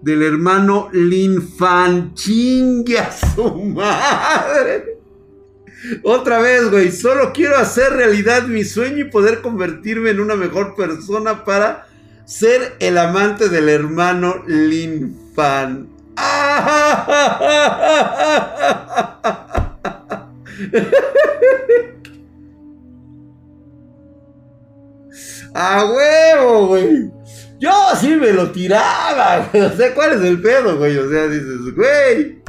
[0.00, 2.14] del hermano Lin Fan.
[2.14, 4.98] Chingue a su madre.
[6.04, 6.90] Otra vez, güey.
[6.90, 11.89] Solo quiero hacer realidad mi sueño y poder convertirme en una mejor persona para
[12.30, 15.88] ser el amante del hermano Lin Fan.
[25.52, 27.10] A huevo, güey.
[27.58, 30.96] Yo sí me lo tiraba, O sea, ¿cuál es el pedo, güey?
[30.98, 32.40] O sea, dices, güey.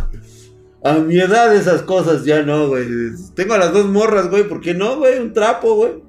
[0.84, 2.86] A mi edad esas cosas ya no, güey.
[3.34, 4.48] Tengo a las dos morras, güey.
[4.48, 5.18] ¿Por qué no, güey?
[5.18, 6.04] Un trapo, güey.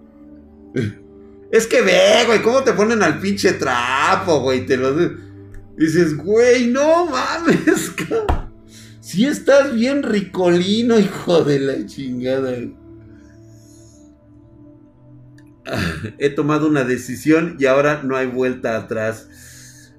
[1.53, 4.65] Es que ve, güey, cómo te ponen al pinche trapo, güey.
[4.65, 4.95] Te lo
[5.77, 7.93] dices, güey, no mames,
[9.01, 12.57] Si estás bien ricolino, hijo de la chingada.
[16.19, 19.29] He tomado una decisión y ahora no hay vuelta atrás.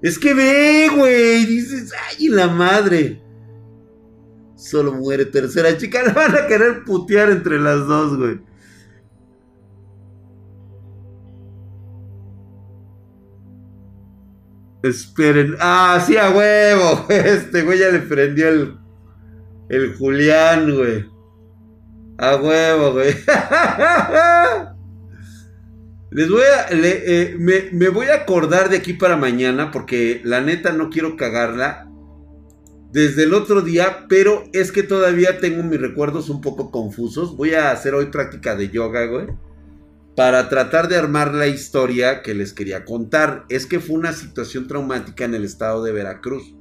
[0.01, 1.45] Es que ve, güey.
[1.45, 3.21] Dices, ay, la madre.
[4.55, 6.01] Solo muere tercera chica.
[6.05, 8.39] La van a querer putear entre las dos, güey.
[14.83, 15.55] Esperen.
[15.59, 17.05] Ah, sí, a huevo.
[17.09, 18.77] Este güey ya le prendió el.
[19.69, 21.05] El Julián, güey.
[22.17, 23.15] A huevo, güey.
[26.11, 26.67] Les voy a.
[26.69, 29.71] Eh, me, me, voy a acordar de aquí para mañana.
[29.71, 31.89] Porque la neta no quiero cagarla.
[32.91, 34.05] Desde el otro día.
[34.09, 37.37] Pero es que todavía tengo mis recuerdos un poco confusos.
[37.37, 39.27] Voy a hacer hoy práctica de yoga, güey
[40.15, 43.45] para tratar de armar la historia que les quería contar.
[43.49, 46.55] Es que fue una situación traumática en el estado de Veracruz.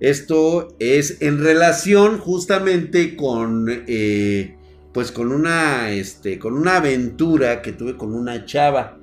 [0.00, 4.56] Esto es en relación justamente con, eh,
[4.94, 8.98] pues con una, este, con una aventura que tuve con una chava.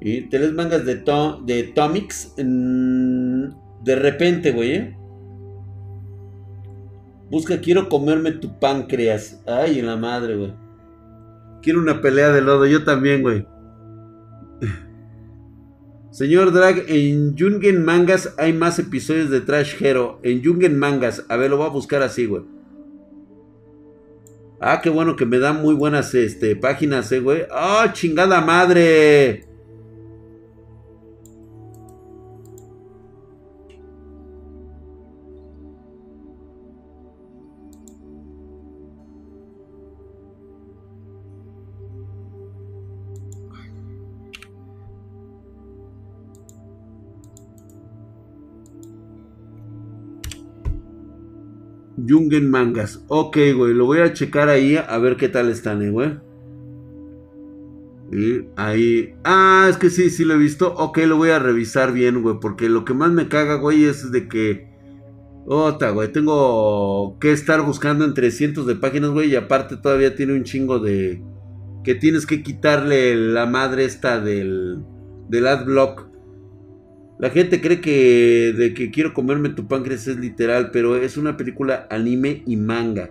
[0.00, 1.02] Y tres mangas de,
[1.44, 2.34] de Tomix.
[2.36, 4.72] de repente, güey.
[4.72, 4.96] ¿eh?
[7.30, 9.42] Busca, quiero comerme tu páncreas.
[9.46, 10.69] Ay, en la madre, güey.
[11.62, 13.46] Quiero una pelea de lodo, yo también, güey.
[16.10, 20.18] Señor Drag, en Jungen Mangas hay más episodios de Trash Hero.
[20.22, 22.42] En Jungen Mangas, a ver, lo voy a buscar así, güey.
[24.60, 27.44] Ah, qué bueno que me dan muy buenas este, páginas, eh, güey.
[27.50, 29.49] ¡Ah, chingada madre!
[52.10, 53.04] Jungen Mangas.
[53.08, 56.18] Ok, güey, lo voy a checar ahí a ver qué tal están, eh, güey.
[58.56, 59.14] Ahí.
[59.24, 60.74] Ah, es que sí, sí lo he visto.
[60.74, 62.36] Ok, lo voy a revisar bien, güey.
[62.40, 64.68] Porque lo que más me caga, güey, es de que.
[65.46, 66.10] Otra, güey.
[66.10, 69.30] Tengo que estar buscando entre cientos de páginas, güey.
[69.30, 71.22] Y aparte todavía tiene un chingo de.
[71.84, 74.82] Que tienes que quitarle la madre esta del.
[75.28, 76.09] Del adblock.
[77.20, 81.36] La gente cree que de que quiero comerme tu páncreas es literal, pero es una
[81.36, 83.10] película anime y manga.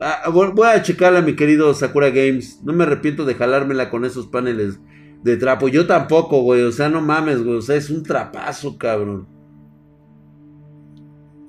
[0.00, 2.60] Ah, voy a checarla, mi querido Sakura Games.
[2.64, 4.80] No me arrepiento de jalármela con esos paneles
[5.22, 5.68] de trapo.
[5.68, 6.62] Yo tampoco, güey.
[6.62, 7.58] O sea, no mames, güey.
[7.58, 9.28] O sea, es un trapazo, cabrón.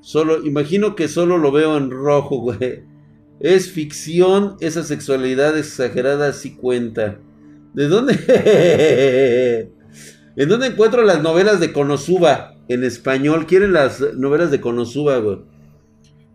[0.02, 2.84] Solo, imagino que solo lo veo en rojo, güey.
[3.40, 7.18] Es ficción, esa sexualidad exagerada sí cuenta.
[7.74, 9.72] ¿De dónde?
[10.36, 12.56] ¿En dónde encuentro las novelas de Konosuba?
[12.68, 13.46] En español.
[13.46, 15.42] ¿Quieren las novelas de Konosuba, güey?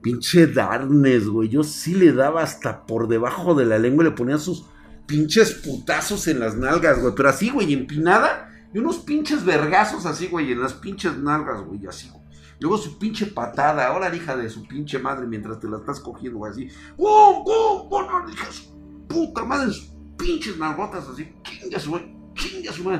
[0.03, 1.49] Pinche Darnes, güey.
[1.49, 4.05] Yo sí le daba hasta por debajo de la lengua.
[4.05, 4.67] Le ponía sus
[5.07, 7.15] pinches putazos en las nalgas, güey.
[7.17, 8.53] Pero así, güey, empinada.
[8.75, 12.23] Y unos pinches vergazos así, güey, en las pinches nalgas, güey, así, güey.
[12.61, 16.39] Luego su pinche patada, ahora hija de su pinche madre mientras te la estás cogiendo,
[16.39, 16.69] güey, así.
[16.97, 18.07] ¡Bum, bum, bum!
[18.07, 18.77] No, hija su
[19.09, 21.33] puta madre, sus pinches nalgotas así.
[21.43, 22.99] Chingas, güey, chingas, güey.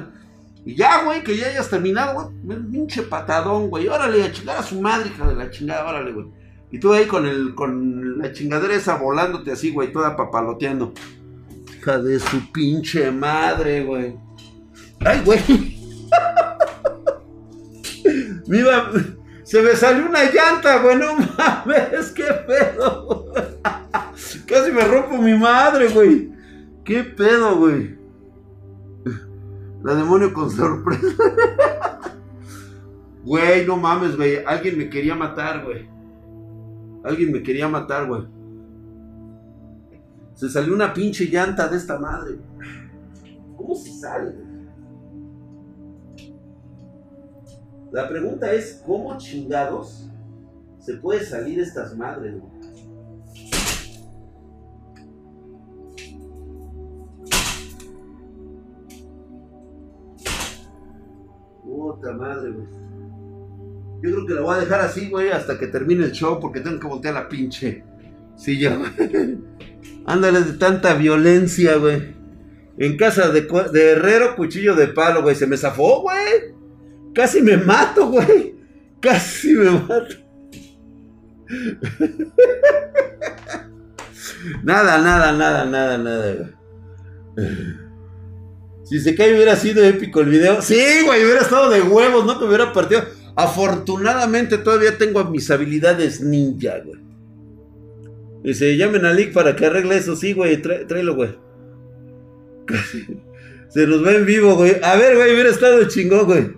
[0.67, 2.59] Y ya, güey, que ya hayas terminado, güey.
[2.71, 3.87] Pinche patadón, güey.
[3.87, 6.27] Órale, a chingar a su madre, hija de la chingada, órale, güey.
[6.73, 10.93] Y tú ahí con el, con la chingadera esa volándote así, güey, toda papaloteando.
[11.79, 14.17] Hija de su pinche madre, güey.
[15.05, 15.39] Ay, güey.
[19.45, 23.33] Se me salió una llanta, güey, no mames, qué pedo.
[24.47, 26.33] Casi me rompo mi madre, güey.
[26.85, 27.96] ¿Qué pedo, güey?
[29.83, 31.07] La demonio con sorpresa.
[33.25, 34.45] Güey, no mames, güey.
[34.45, 35.89] Alguien me quería matar, güey.
[37.03, 38.23] Alguien me quería matar, güey.
[40.35, 42.39] Se salió una pinche llanta de esta madre.
[43.57, 44.33] ¿Cómo se sale?
[47.91, 50.11] La pregunta es, ¿cómo chingados
[50.79, 52.56] se puede salir estas madres, güey?
[61.87, 62.67] Puta madre, güey.
[64.03, 66.61] Yo creo que la voy a dejar así, güey, hasta que termine el show, porque
[66.61, 67.85] tengo que voltear la pinche
[68.37, 68.91] silla, güey.
[70.07, 72.17] Ándale de tanta violencia, güey.
[72.77, 75.37] En casa de, Herrero, cuchillo de palo, güey.
[75.37, 76.57] Se me zafó, güey.
[77.15, 78.57] Casi me mato, güey.
[79.01, 80.17] Casi me mato.
[84.65, 86.51] nada, nada, nada, nada, nada.
[88.87, 90.63] Si se cae hubiera sido épico el video.
[90.63, 93.03] Sí, güey, hubiera estado de huevos, no te hubiera partido.
[93.35, 97.01] Afortunadamente todavía tengo mis habilidades ninja, güey.
[98.45, 100.15] Dice, llamen a Lick para que arregle eso.
[100.15, 101.37] Sí, güey, tráelo, güey.
[103.71, 104.77] Se nos va en vivo, güey.
[104.85, 106.53] A ver, güey, hubiera estado chingón, güey.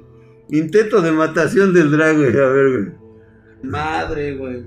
[0.50, 2.36] Intento de matación del drag, güey.
[2.36, 2.92] A ver, güey.
[3.62, 4.66] Madre, güey.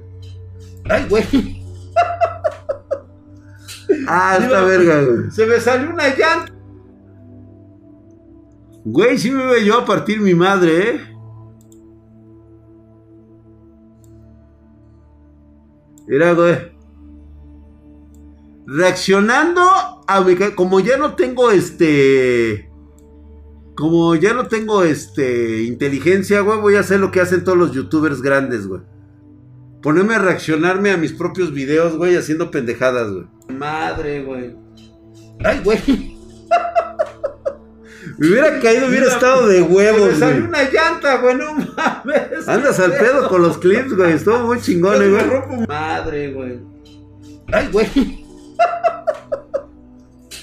[0.90, 1.24] Ay, güey.
[4.08, 5.30] ah, esta verga, güey.
[5.30, 6.51] Se me salió una llanta.
[8.84, 11.02] Güey, sí me voy yo a partir mi madre, ¿eh?
[16.08, 16.72] Mira, güey.
[18.66, 19.62] Reaccionando
[20.08, 20.36] a mi...
[20.56, 22.70] Como ya no tengo este...
[23.76, 25.64] Como ya no tengo este...
[25.64, 26.60] Inteligencia, güey.
[26.60, 28.82] Voy a hacer lo que hacen todos los youtubers grandes, güey.
[29.82, 32.18] Ponerme a reaccionarme a mis propios videos, güey.
[32.18, 33.28] Haciendo pendejadas, güey.
[33.58, 34.56] Madre, güey.
[35.44, 36.11] Ay, güey.
[38.22, 40.12] Me hubiera caído, hubiera estado de huevos.
[40.12, 42.48] Me salió una llanta, güey, no mames.
[42.48, 44.14] Andas al pedo con los clips, güey.
[44.14, 45.10] Estuvo muy chingón, güey.
[45.10, 46.60] Me rompo madre, güey.
[47.52, 47.88] Ay, güey.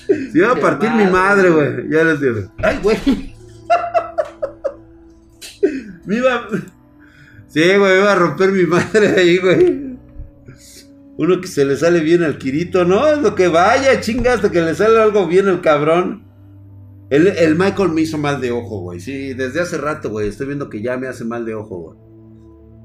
[0.08, 1.88] Se iba a partir mi madre, güey.
[1.88, 2.52] Ya les digo.
[2.60, 2.98] Ay, güey.
[6.04, 6.48] Me iba.
[7.46, 9.96] Sí, güey, me iba a romper mi madre ahí, güey.
[11.16, 13.06] Uno que se le sale bien al Kirito, ¿no?
[13.06, 16.26] Es lo que vaya, chinga, hasta que le sale algo bien el cabrón.
[17.10, 19.00] El, Michael me hizo mal de ojo, güey.
[19.00, 20.28] Sí, desde hace rato, güey.
[20.28, 21.98] Estoy viendo que ya me hace mal de ojo, güey.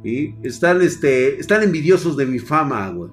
[0.05, 3.11] Y están, este, están envidiosos de mi fama, güey.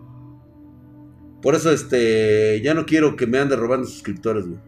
[1.42, 4.60] Por eso, este, ya no quiero que me ande robando suscriptores, güey.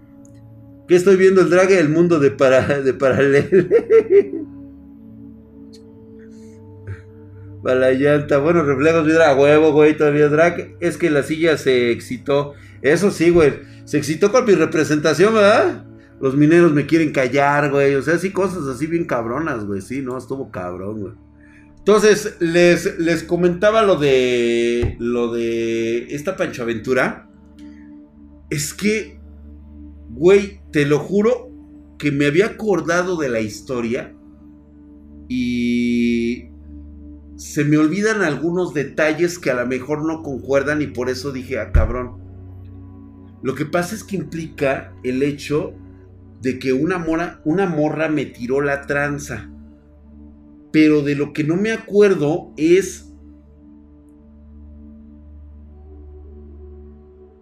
[0.88, 1.42] ¿Qué estoy viendo?
[1.42, 3.68] El drag el mundo de, para, de paralelo.
[7.62, 8.38] para la llanta.
[8.38, 9.96] Bueno, reflejos vidra a huevo, güey.
[9.96, 10.76] Todavía drag.
[10.80, 12.54] Es que la silla se excitó.
[12.82, 13.52] Eso sí, güey.
[13.84, 15.91] Se excitó con mi representación, ¿verdad?
[16.22, 17.96] Los mineros me quieren callar, güey.
[17.96, 19.80] O sea, sí, cosas así bien cabronas, güey.
[19.80, 21.14] Sí, no, estuvo cabrón, güey.
[21.78, 24.94] Entonces, les, les comentaba lo de.
[25.00, 27.28] Lo de esta Pancho Aventura.
[28.50, 29.18] Es que,
[30.10, 31.50] güey, te lo juro
[31.98, 34.14] que me había acordado de la historia.
[35.28, 36.50] Y.
[37.34, 41.58] Se me olvidan algunos detalles que a lo mejor no concuerdan y por eso dije,
[41.58, 42.22] ah, cabrón.
[43.42, 45.74] Lo que pasa es que implica el hecho
[46.42, 49.48] de que una, mora, una morra me tiró la tranza.
[50.72, 53.12] Pero de lo que no me acuerdo es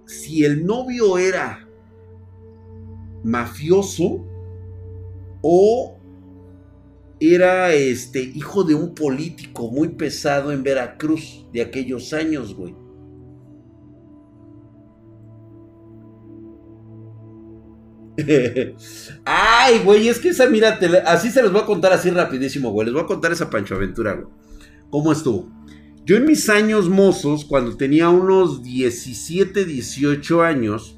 [0.05, 1.66] si el novio era
[3.24, 4.26] mafioso
[5.40, 5.96] o
[7.20, 12.74] era este hijo de un político muy pesado en Veracruz de aquellos años, güey.
[19.25, 22.87] Ay, güey, es que esa, mira, así se les voy a contar así rapidísimo, güey.
[22.87, 24.27] Les voy a contar esa Pancho Aventura, güey.
[24.91, 25.49] ¿Cómo estuvo?
[26.05, 30.97] Yo en mis años mozos, cuando tenía unos 17, 18 años,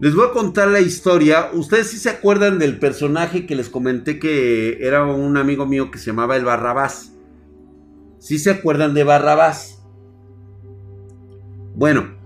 [0.00, 1.50] Les voy a contar la historia.
[1.52, 5.98] Ustedes sí se acuerdan del personaje que les comenté que era un amigo mío que
[5.98, 7.12] se llamaba el Barrabás.
[8.18, 9.82] ¿Sí se acuerdan de Barrabás?
[11.74, 12.16] Bueno,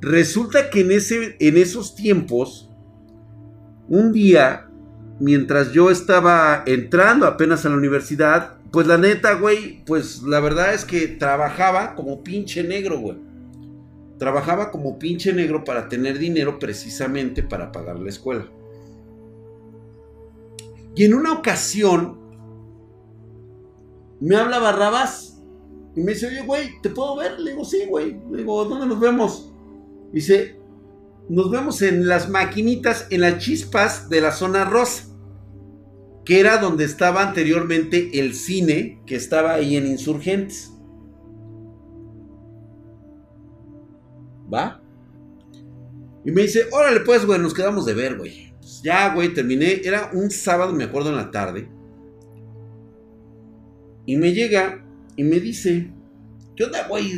[0.00, 2.69] resulta que en, ese, en esos tiempos,
[3.90, 4.70] un día,
[5.18, 10.72] mientras yo estaba entrando apenas a la universidad, pues la neta, güey, pues la verdad
[10.72, 13.30] es que trabajaba como pinche negro, güey
[14.20, 18.46] trabajaba como pinche negro para tener dinero precisamente para pagar la escuela.
[20.94, 22.18] Y en una ocasión
[24.20, 25.42] me habla Barrabás
[25.96, 27.40] y me dice, oye, güey, ¿te puedo ver?
[27.40, 28.20] Le digo, sí, güey.
[28.30, 29.50] Le digo, ¿dónde nos vemos?
[30.12, 30.59] Dice,
[31.30, 35.04] nos vemos en las maquinitas, en las chispas de la zona rosa,
[36.24, 40.72] que era donde estaba anteriormente el cine que estaba ahí en Insurgentes.
[44.52, 44.82] ¿Va?
[46.24, 48.52] Y me dice, órale pues, güey, nos quedamos de ver, güey.
[48.58, 49.82] Pues ya, güey, terminé.
[49.84, 51.70] Era un sábado, me acuerdo, en la tarde.
[54.04, 55.92] Y me llega y me dice,
[56.56, 57.12] ¿qué onda, güey?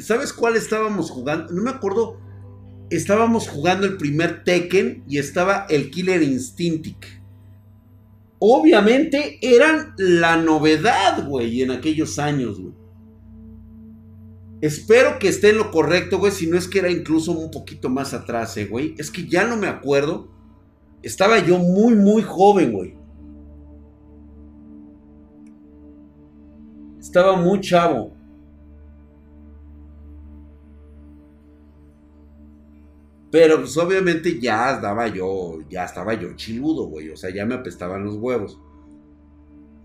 [0.00, 1.52] ¿Sabes cuál estábamos jugando?
[1.52, 2.21] No me acuerdo.
[2.90, 7.22] Estábamos jugando el primer Tekken y estaba el Killer Instinctic.
[8.38, 12.74] Obviamente eran la novedad, güey, en aquellos años, güey.
[14.62, 16.30] Espero que esté en lo correcto, güey.
[16.30, 18.94] Si no es que era incluso un poquito más atrás, eh, güey.
[18.96, 20.30] Es que ya no me acuerdo.
[21.02, 22.94] Estaba yo muy, muy joven, güey.
[27.00, 28.16] Estaba muy chavo.
[33.32, 37.08] Pero pues obviamente ya estaba yo, ya estaba yo chiludo, güey.
[37.08, 38.60] O sea, ya me apestaban los huevos.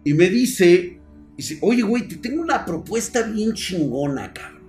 [0.04, 1.00] Y me dice,
[1.38, 4.68] dice, oye, güey, te tengo una propuesta bien chingona, cabrón.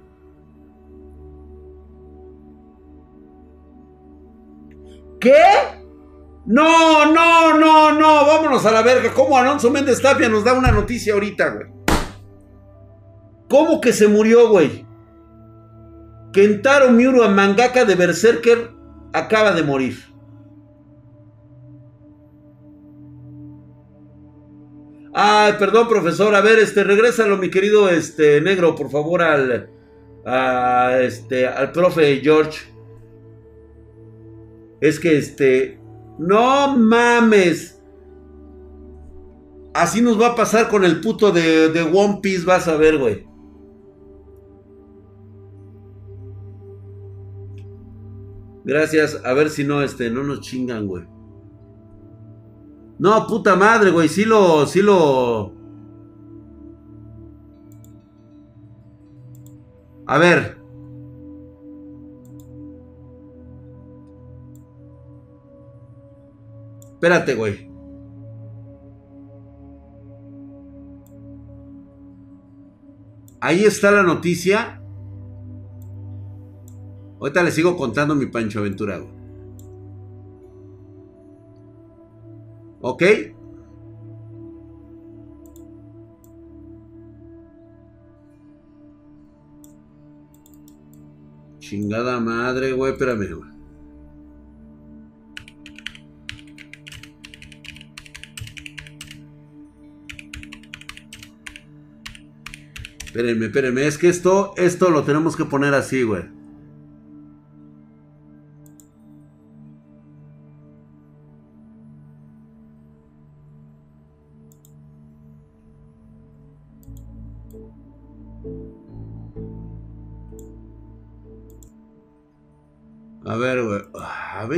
[5.20, 5.34] ¿Qué?
[6.46, 9.12] No, no, no, no, vámonos a la verga.
[9.12, 11.66] ¿Cómo Alonso Méndez Tapia nos da una noticia ahorita, güey?
[13.50, 14.87] ¿Cómo que se murió, güey?
[16.32, 18.70] Kentaro Miuro, mangaka de Berserker,
[19.12, 19.96] acaba de morir.
[25.14, 26.34] Ay, perdón, profesor.
[26.34, 29.68] A ver, este, regrésalo, mi querido este, negro, por favor, al,
[31.00, 32.58] este, al profe George.
[34.80, 35.80] Es que este.
[36.18, 37.80] No mames.
[39.74, 42.98] Así nos va a pasar con el puto de, de One Piece, vas a ver,
[42.98, 43.27] güey.
[48.68, 49.22] Gracias.
[49.24, 51.06] A ver si no, este, no nos chingan, güey.
[52.98, 54.10] No, puta madre, güey.
[54.10, 55.54] Sí lo, sí lo.
[60.06, 60.58] A ver.
[66.92, 67.70] Espérate, güey.
[73.40, 74.77] Ahí está la noticia.
[77.20, 79.00] Ahorita le sigo contando mi Pancho Aventura.
[82.80, 83.02] ¿Ok?
[91.58, 92.92] Chingada madre, güey.
[92.92, 93.50] Espérame, güey.
[103.04, 103.86] Espérenme, espérenme.
[103.86, 106.37] Es que esto, esto lo tenemos que poner así, güey.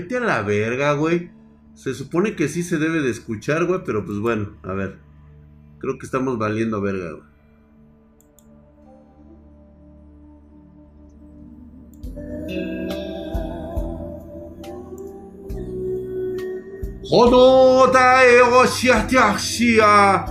[0.01, 1.31] Vete a la verga, güey.
[1.75, 4.99] Se supone que sí se debe de escuchar, güey, pero pues bueno, a ver.
[5.79, 7.29] Creo que estamos valiendo verga, güey.
[17.13, 20.25] 호노다의 오시아티아시아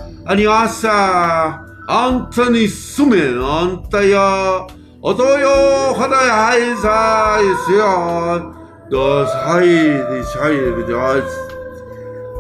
[8.91, 11.17] 的的啊。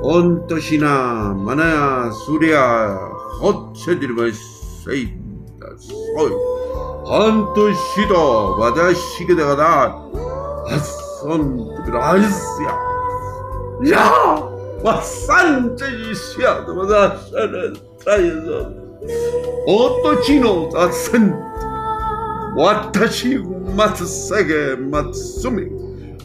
[0.02, 2.58] 安特西那马那呀苏里亚，
[3.40, 4.22] 好吃的嘛
[4.84, 5.06] 谁
[5.58, 5.92] 的所
[6.28, 6.32] 以，
[7.08, 8.14] 安特西的
[8.58, 9.64] 私がだから、
[10.66, 10.78] あ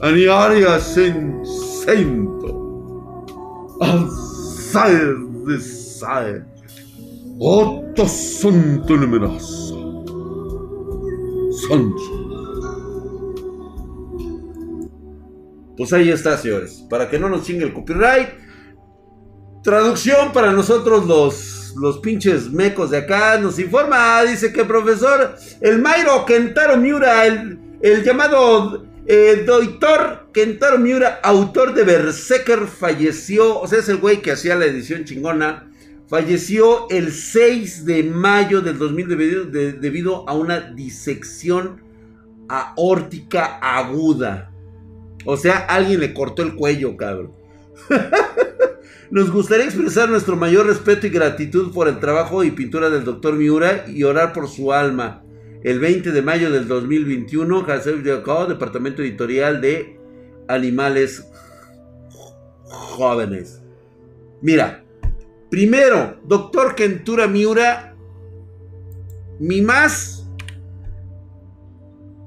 [0.05, 1.25] anearia sensento,
[3.81, 5.15] alzae
[5.47, 6.45] de sae,
[7.39, 10.05] otto santo numeroso.
[11.67, 12.21] Sancho.
[15.79, 16.85] Pues ahí está, señores.
[16.91, 18.29] Para que no nos chingue el copyright.
[19.63, 23.39] Traducción para nosotros los, los pinches mecos de acá.
[23.39, 30.79] Nos informa, dice que profesor, el Mairo Kentaro Miura, el, el llamado eh, Doctor Kentaro
[30.79, 33.61] Miura, autor de Berserker, falleció.
[33.61, 35.71] O sea, es el güey que hacía la edición chingona.
[36.09, 41.83] Falleció el 6 de mayo del 2000 debido, debido a una disección
[42.49, 44.51] aórtica aguda.
[45.25, 47.33] O sea, alguien le cortó el cuello, cabrón.
[49.11, 53.35] Nos gustaría expresar nuestro mayor respeto y gratitud por el trabajo y pintura del doctor
[53.35, 55.24] Miura y orar por su alma.
[55.65, 59.99] El 20 de mayo del 2021, Hasef Departamento Editorial de
[60.47, 61.27] Animales
[62.65, 63.63] Jóvenes.
[64.43, 64.85] Mira,
[65.51, 67.97] primero, doctor Kentura Miura,
[69.41, 70.29] mi más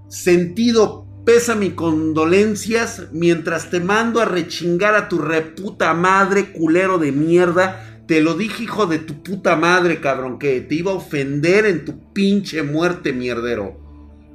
[0.10, 7.12] sentido pesa mis condolencias mientras te mando a rechingar a tu reputa madre, culero de
[7.12, 7.97] mierda.
[8.08, 11.84] Te lo dije, hijo de tu puta madre, cabrón, que te iba a ofender en
[11.84, 13.88] tu pinche muerte, mierdero.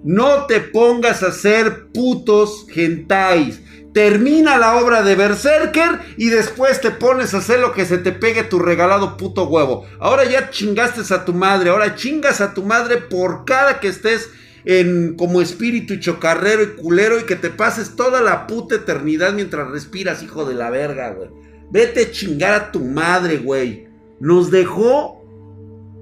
[0.04, 3.60] No te pongas a hacer putos gentais.
[3.94, 8.12] Termina la obra de Berserker y después te pones a hacer lo que se te
[8.12, 9.86] pegue tu regalado puto huevo.
[10.00, 14.30] Ahora ya chingaste a tu madre, ahora chingas a tu madre por cada que estés
[14.64, 19.70] en como espíritu chocarrero y culero y que te pases toda la puta eternidad mientras
[19.70, 21.30] respiras, hijo de la verga, güey.
[21.72, 23.88] Vete a chingar a tu madre, güey.
[24.20, 25.24] Nos dejó,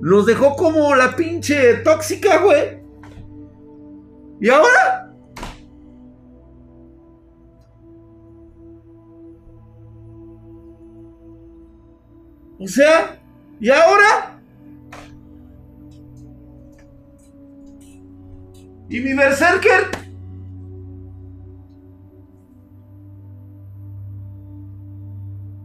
[0.01, 2.81] nos dejó como la pinche tóxica, güey.
[4.41, 5.15] ¿Y ahora?
[12.59, 13.23] O sea,
[13.61, 14.43] ¿y ahora?
[18.89, 20.10] ¿Y mi Berserker?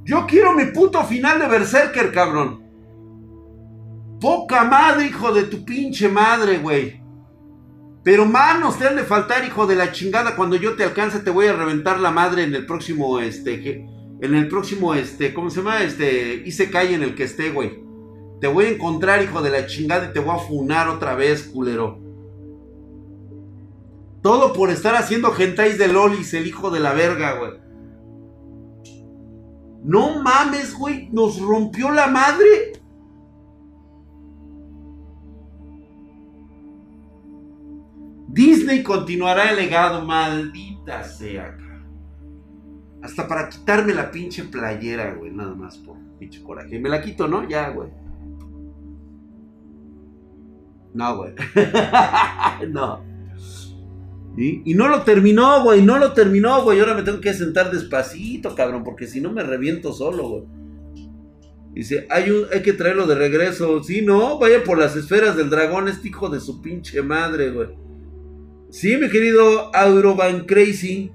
[0.06, 2.64] Yo quiero mi puto final de Berserker, cabrón.
[4.22, 7.02] Poca madre, hijo de tu pinche madre, güey.
[8.04, 10.36] Pero manos te han de faltar, hijo de la chingada.
[10.36, 13.88] Cuando yo te alcance, te voy a reventar la madre en el próximo, este,
[14.22, 15.82] en el próximo, este, ¿cómo se llama?
[15.82, 17.84] Este, y se cae en el que esté, güey.
[18.40, 21.50] Te voy a encontrar, hijo de la chingada, y te voy a funar otra vez,
[21.52, 22.00] culero.
[24.22, 27.65] Todo por estar haciendo gentais de Lolis, el hijo de la verga, güey.
[29.86, 31.10] No mames, güey.
[31.12, 32.74] Nos rompió la madre.
[38.28, 41.56] Disney continuará el legado, maldita sea.
[43.04, 45.32] Hasta para quitarme la pinche playera, güey.
[45.32, 46.80] Nada más por pinche coraje.
[46.80, 47.48] Me la quito, ¿no?
[47.48, 47.90] Ya, güey.
[50.96, 51.36] No, güey.
[52.70, 53.15] no.
[54.38, 56.80] Y no lo terminó, güey, no lo terminó, güey.
[56.80, 60.44] Ahora me tengo que sentar despacito, cabrón, porque si no me reviento solo, güey.
[61.74, 62.26] Dice, hay,
[62.64, 63.84] que traerlo de regreso.
[63.84, 67.68] Sí, no, vaya por las esferas del dragón, este hijo de su pinche madre, güey.
[68.70, 71.12] Sí, mi querido Auroban Crazy.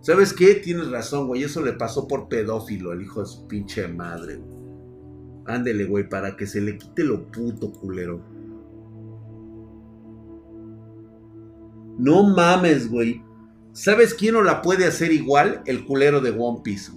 [0.00, 0.54] ¿Sabes qué?
[0.54, 1.42] Tienes razón, güey.
[1.42, 4.55] Eso le pasó por pedófilo, el hijo de su pinche madre, güey.
[5.46, 8.20] Ándele, güey, para que se le quite lo puto culero.
[11.98, 13.22] No mames, güey.
[13.72, 15.62] ¿Sabes quién no la puede hacer igual?
[15.66, 16.92] El culero de One Piece.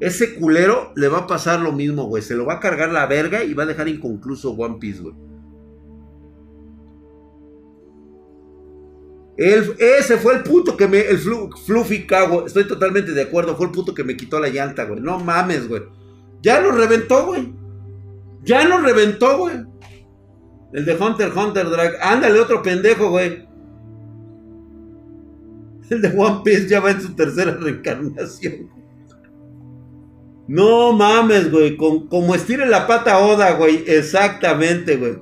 [0.00, 2.22] Ese culero le va a pasar lo mismo, güey.
[2.22, 5.14] Se lo va a cargar la verga y va a dejar inconcluso One Piece, güey.
[9.36, 11.00] ese fue el puto que me.
[11.00, 12.46] El Fluffy Cago.
[12.46, 13.56] Estoy totalmente de acuerdo.
[13.56, 15.00] Fue el puto que me quitó la llanta, güey.
[15.00, 15.82] No mames, güey.
[16.44, 17.54] Ya lo reventó, güey.
[18.42, 19.64] Ya lo reventó, güey.
[20.74, 21.94] El de Hunter Hunter Drag.
[22.02, 23.48] Ándale, otro pendejo, güey.
[25.88, 28.68] El de One Piece ya va en su tercera reencarnación.
[30.46, 31.78] No mames, güey.
[31.78, 33.82] como estire la pata Oda, güey.
[33.86, 35.16] Exactamente, güey.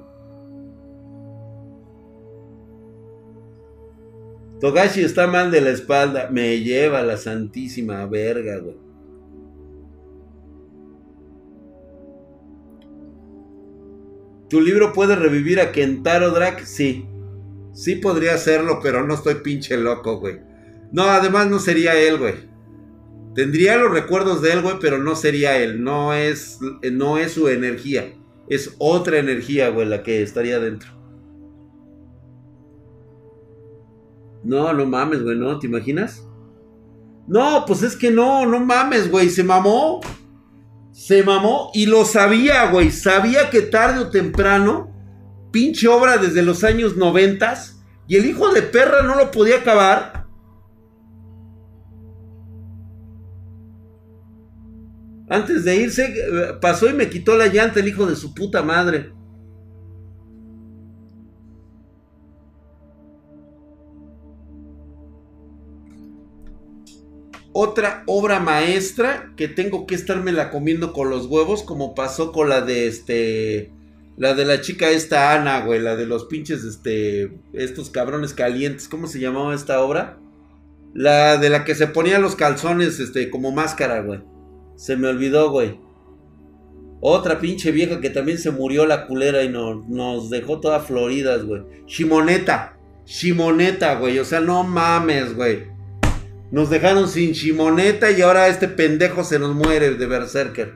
[4.61, 6.29] Togashi está mal de la espalda.
[6.33, 8.92] Me lleva la santísima verga, güey.
[14.53, 16.67] ¿Tu libro puede revivir a Kentaro Drake?
[16.67, 17.07] Sí.
[17.73, 20.41] Sí podría hacerlo, pero no estoy pinche loco, güey.
[20.93, 22.35] No, además no sería él, güey.
[23.35, 25.83] Tendría los recuerdos de él, güey, pero no sería él.
[25.83, 26.59] No es,
[26.93, 28.13] no es su energía.
[28.47, 30.91] Es otra energía, güey, la que estaría dentro.
[34.45, 35.59] No, no mames, güey, ¿no?
[35.59, 36.29] ¿Te imaginas?
[37.27, 40.03] No, pues es que no, no mames, güey, se mamó.
[40.93, 42.91] Se mamó y lo sabía, güey.
[42.91, 44.93] Sabía que tarde o temprano,
[45.51, 50.27] pinche obra desde los años noventas, y el hijo de perra no lo podía acabar.
[55.31, 58.63] Antes de irse, eh, pasó y me quitó la llanta el hijo de su puta
[58.63, 59.15] madre.
[67.53, 72.49] Otra obra maestra que tengo que estarme la comiendo con los huevos, como pasó con
[72.49, 73.73] la de este.
[74.17, 77.33] La de la chica esta Ana, güey, la de los pinches, este.
[77.53, 80.19] Estos cabrones calientes, ¿cómo se llamaba esta obra?
[80.95, 84.21] La de la que se ponía los calzones, este, como máscara, güey.
[84.77, 85.79] Se me olvidó, güey.
[87.01, 91.63] Otra pinche vieja que también se murió la culera y nos dejó todas floridas, güey.
[91.87, 92.79] Shimoneta.
[93.05, 94.19] Shimoneta, güey.
[94.19, 95.72] O sea, no mames, güey.
[96.53, 100.75] Nos dejaron sin chimoneta y ahora este pendejo se nos muere de Berserker.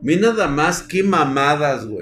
[0.00, 1.98] Ve nada más qué mamadas, güey.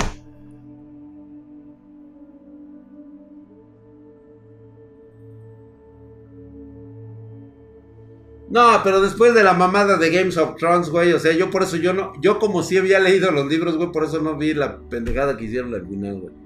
[8.50, 11.62] No, pero después de la mamada de Games of Thrones, güey, o sea, yo por
[11.62, 14.52] eso yo no, yo como si había leído los libros, güey, por eso no vi
[14.52, 16.39] la pendejada que hicieron al final, güey.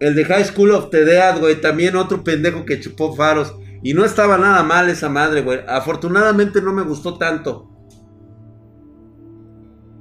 [0.00, 1.60] El de High School of the Dead, güey.
[1.60, 3.54] También otro pendejo que chupó faros.
[3.82, 5.60] Y no estaba nada mal esa madre, güey.
[5.66, 7.70] Afortunadamente no me gustó tanto.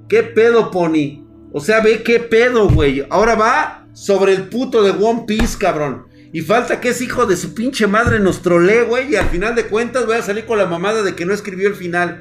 [0.08, 1.26] ¿Qué pedo, Pony?
[1.52, 3.06] O sea, ve qué pedo, güey.
[3.10, 6.08] Ahora va sobre el puto de One Piece, cabrón.
[6.34, 9.14] Y falta que ese hijo de su pinche madre nos trolee, güey.
[9.14, 11.68] Y al final de cuentas voy a salir con la mamada de que no escribió
[11.68, 12.20] el final.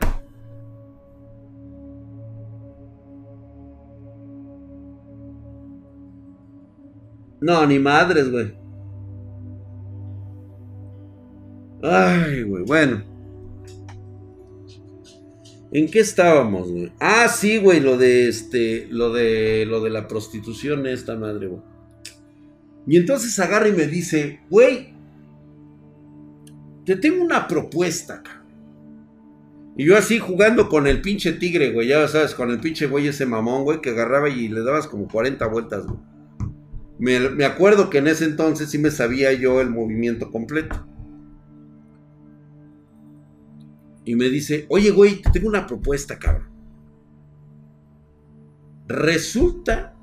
[7.45, 8.55] No, ni madres, güey.
[11.82, 13.03] Ay, güey, bueno.
[15.70, 16.90] ¿En qué estábamos, güey?
[16.99, 21.61] Ah, sí, güey, lo de este, lo de, lo de la prostitución, esta madre, güey.
[22.86, 24.95] Y entonces agarra y me dice, güey,
[26.86, 28.22] te tengo una propuesta.
[29.76, 33.07] Y yo así jugando con el pinche tigre, güey, ya sabes, con el pinche güey
[33.07, 36.13] ese mamón, güey, que agarraba y le dabas como 40 vueltas, güey.
[36.99, 40.86] Me, acuerdo que en ese entonces sí me sabía yo el movimiento completo.
[44.05, 46.51] Y me dice, oye, güey, te tengo una propuesta, cabrón.
[48.86, 49.97] Resulta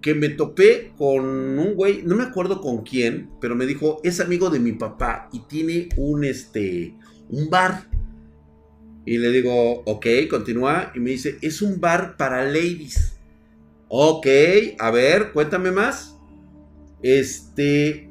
[0.00, 1.24] que me topé con
[1.58, 5.28] un güey, no me acuerdo con quién, pero me dijo, es amigo de mi papá
[5.32, 6.94] y tiene un, este,
[7.28, 7.88] un bar.
[9.04, 10.92] Y le digo, ok, continúa.
[10.94, 13.17] Y me dice, es un bar para ladies.
[13.88, 14.26] Ok,
[14.78, 16.18] a ver, cuéntame más.
[17.02, 18.08] Este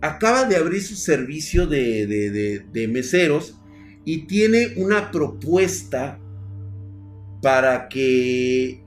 [0.00, 2.06] acaba de abrir su servicio de,
[2.72, 3.60] de, meseros
[4.04, 6.18] y tiene una propuesta
[7.40, 8.84] para que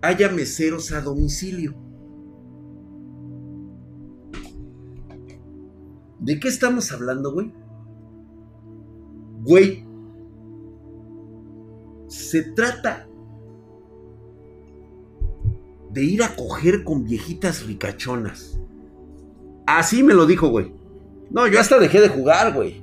[0.00, 1.74] haya meseros a domicilio.
[6.20, 7.52] ¿De qué estamos hablando, güey?
[9.42, 9.84] Güey,
[12.08, 13.08] se trata
[15.94, 18.60] de ir a coger con viejitas ricachonas.
[19.66, 20.72] Así me lo dijo, güey.
[21.30, 22.82] No, yo hasta dejé de jugar, güey.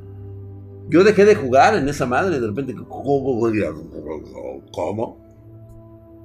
[0.89, 2.39] Yo dejé de jugar en esa madre.
[2.39, 3.41] De repente, ¿cómo?
[4.71, 5.17] ¿Cómo?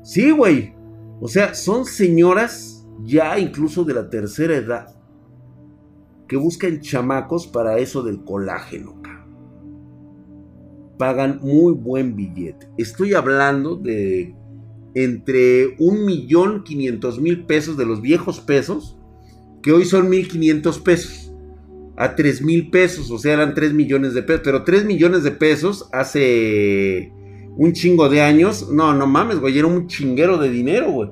[0.03, 0.75] Sí, güey.
[1.21, 4.95] O sea, son señoras ya incluso de la tercera edad
[6.29, 8.95] que buscan chamacos para eso del colágeno.
[10.99, 12.69] Pagan muy buen billete.
[12.79, 14.35] Estoy hablando de
[14.97, 18.97] entre un millón quinientos mil pesos de los viejos pesos,
[19.63, 21.35] que hoy son mil quinientos pesos,
[21.99, 25.33] a tres mil pesos, o sea, eran tres millones de pesos, pero tres millones de
[25.33, 27.13] pesos hace
[27.59, 31.11] un chingo de años, no, no mames, güey, era un chinguero de dinero, güey.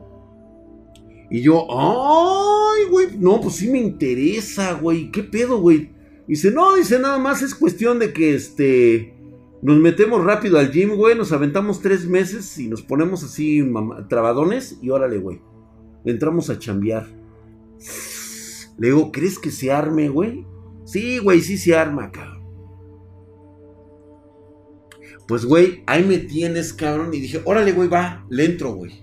[1.30, 5.91] Y yo, ay, güey, no, pues sí me interesa, güey, ¿qué pedo, güey?
[6.26, 9.13] Dice, no, dice, nada más es cuestión de que, este,
[9.64, 13.66] nos metemos rápido al gym, güey, nos aventamos tres meses y nos ponemos así
[14.10, 15.40] trabadones y órale, güey.
[16.04, 17.06] Entramos a chambear.
[18.76, 20.46] Le digo, ¿crees que se arme, güey?
[20.84, 22.44] Sí, güey, sí se arma, cabrón.
[25.26, 27.14] Pues, güey, ahí me tienes, cabrón.
[27.14, 29.02] Y dije, órale, güey, va, le entro, güey.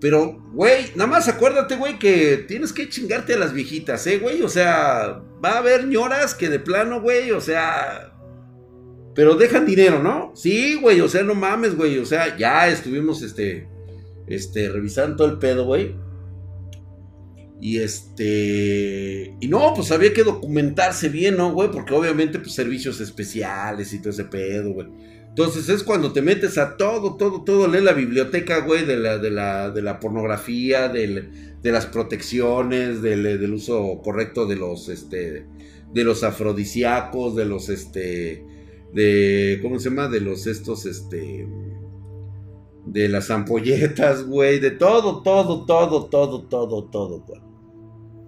[0.00, 4.42] Pero, güey, nada más acuérdate, güey, que tienes que chingarte a las viejitas, ¿eh, güey?
[4.42, 8.09] O sea, va a haber ñoras que de plano, güey, o sea,
[9.20, 10.32] Pero dejan dinero, ¿no?
[10.34, 11.98] Sí, güey, o sea, no mames, güey.
[11.98, 13.68] O sea, ya estuvimos, este,
[14.26, 15.94] este, revisando todo el pedo, güey.
[17.60, 19.36] Y este.
[19.38, 21.70] Y no, pues había que documentarse bien, ¿no, güey?
[21.70, 24.88] Porque obviamente, pues servicios especiales y todo ese pedo, güey.
[25.28, 29.18] Entonces es cuando te metes a todo, todo, todo, lee la biblioteca, güey, de la,
[29.18, 31.28] de la, de la pornografía, de
[31.62, 35.44] las protecciones, del, del, uso correcto de los, este,
[35.92, 38.48] de los afrodisíacos, de los, este,
[38.92, 40.08] de, ¿cómo se llama?
[40.08, 41.48] De los, estos, este,
[42.86, 47.40] de las ampolletas, güey, de todo, todo, todo, todo, todo, todo, güey.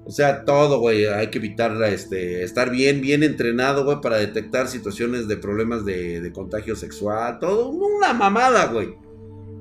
[0.04, 1.06] O sea, todo, güey.
[1.06, 6.30] Hay que evitar este, estar bien, bien entrenado, güey, para detectar situaciones de problemas de,
[6.34, 7.38] contagio sexual.
[7.38, 8.96] Todo, una mamada, güey.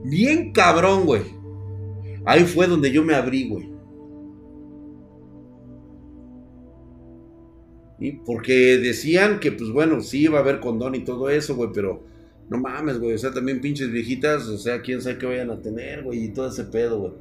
[0.03, 1.21] Bien cabrón, güey.
[2.25, 3.70] Ahí fue donde yo me abrí, güey.
[8.01, 11.69] Y porque decían que, pues bueno, sí iba a haber condón y todo eso, güey,
[11.71, 12.03] pero
[12.49, 13.13] no mames, güey.
[13.13, 16.29] O sea, también pinches viejitas, o sea, quién sabe qué vayan a tener, güey, y
[16.29, 17.13] todo ese pedo, güey.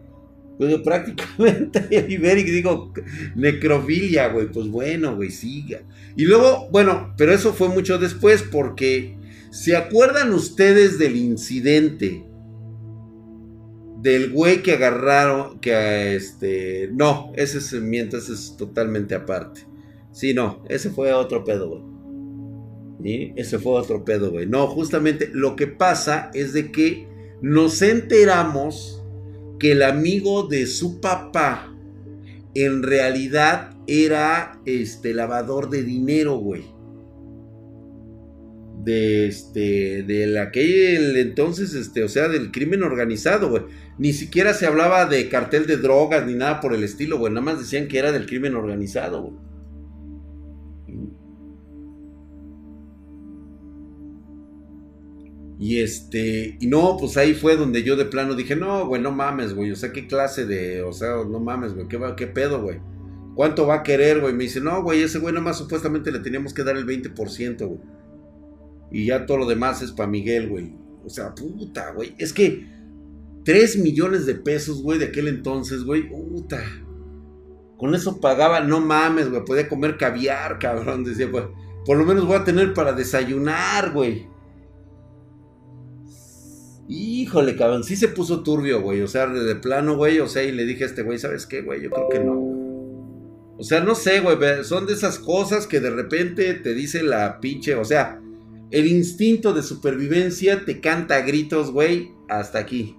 [0.61, 2.93] Pues prácticamente Iberic digo
[3.35, 4.51] necrofilia, güey.
[4.51, 5.81] Pues bueno, güey, siga.
[6.16, 9.16] Y luego, bueno, pero eso fue mucho después porque
[9.51, 12.26] ¿se acuerdan ustedes del incidente?
[14.03, 19.69] Del güey que agarraron, que este, no, ese es, mientras es totalmente aparte.
[20.12, 21.90] Sí, no, ese fue otro pedo, güey.
[23.36, 24.46] Ese fue otro pedo, güey.
[24.46, 27.08] No, justamente lo que pasa es de que
[27.40, 29.02] nos enteramos
[29.58, 31.74] que el amigo de su papá
[32.54, 36.64] en realidad era este lavador de dinero, güey.
[38.82, 43.64] De este, de aquel entonces, este, o sea, del crimen organizado, güey.
[43.98, 47.32] Ni siquiera se hablaba de cartel de drogas ni nada por el estilo, güey.
[47.32, 49.49] Nada más decían que era del crimen organizado, güey.
[55.61, 59.12] Y este, y no, pues ahí fue donde yo de plano dije, no, güey, no
[59.12, 61.86] mames, güey, o sea, qué clase de, o sea, no mames, güey,
[62.16, 62.78] qué, pedo, güey.
[63.34, 64.32] ¿Cuánto va a querer, güey?
[64.32, 67.80] Me dice, no, güey, ese güey nomás supuestamente le teníamos que dar el 20%, güey.
[68.90, 70.74] Y ya todo lo demás es para Miguel, güey.
[71.04, 72.14] O sea, puta, güey.
[72.16, 72.66] Es que
[73.44, 76.62] 3 millones de pesos, güey, de aquel entonces, güey, puta.
[77.76, 81.44] Con eso pagaba, no mames, güey, podía comer caviar, cabrón, decía, güey.
[81.84, 84.30] Por lo menos voy a tener para desayunar, güey.
[86.93, 89.01] Híjole, cabrón, sí se puso turbio, güey.
[89.03, 90.18] O sea, de plano, güey.
[90.18, 91.80] O sea, y le dije a este güey, ¿sabes qué, güey?
[91.80, 92.34] Yo creo que no.
[93.57, 94.36] O sea, no sé, güey.
[94.64, 97.76] Son de esas cosas que de repente te dice la pinche.
[97.76, 98.20] O sea,
[98.72, 102.97] el instinto de supervivencia te canta a gritos, güey, hasta aquí.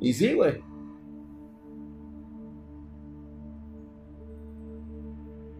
[0.00, 0.62] Y sí, güey.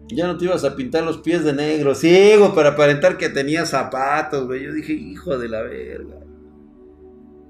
[0.07, 1.95] Ya no te ibas a pintar los pies de negro.
[1.95, 4.63] Sí, güey, para aparentar que tenía zapatos, güey.
[4.63, 6.28] Yo dije, hijo de la verga.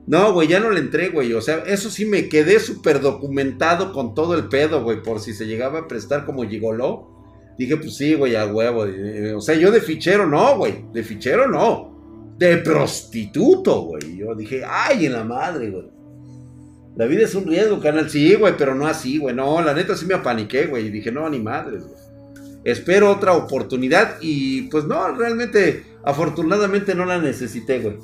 [0.07, 1.33] No, güey, ya no le entré, güey.
[1.33, 5.03] O sea, eso sí me quedé súper documentado con todo el pedo, güey.
[5.03, 7.19] Por si se llegaba a prestar como gigoló.
[7.57, 8.85] Dije, pues sí, güey, a huevo.
[8.85, 10.85] Eh, o sea, yo de fichero no, güey.
[10.93, 12.35] De fichero no.
[12.37, 14.17] De prostituto, güey.
[14.17, 15.89] Yo dije, ay, en la madre, güey.
[16.95, 18.09] La vida es un riesgo, canal.
[18.09, 19.35] Sí, güey, pero no así, güey.
[19.35, 20.87] No, la neta sí me apaniqué, güey.
[20.87, 21.99] Y dije, no, ni madres, güey.
[22.63, 24.17] Espero otra oportunidad.
[24.21, 27.97] Y pues no, realmente, afortunadamente no la necesité, güey.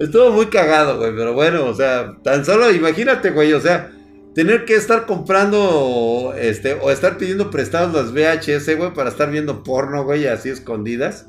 [0.00, 3.92] Estuvo muy cagado, güey, pero bueno, o sea, tan solo imagínate, güey, o sea,
[4.34, 9.62] tener que estar comprando, este, o estar pidiendo prestados las VHS, güey, para estar viendo
[9.62, 11.26] porno, güey, así escondidas.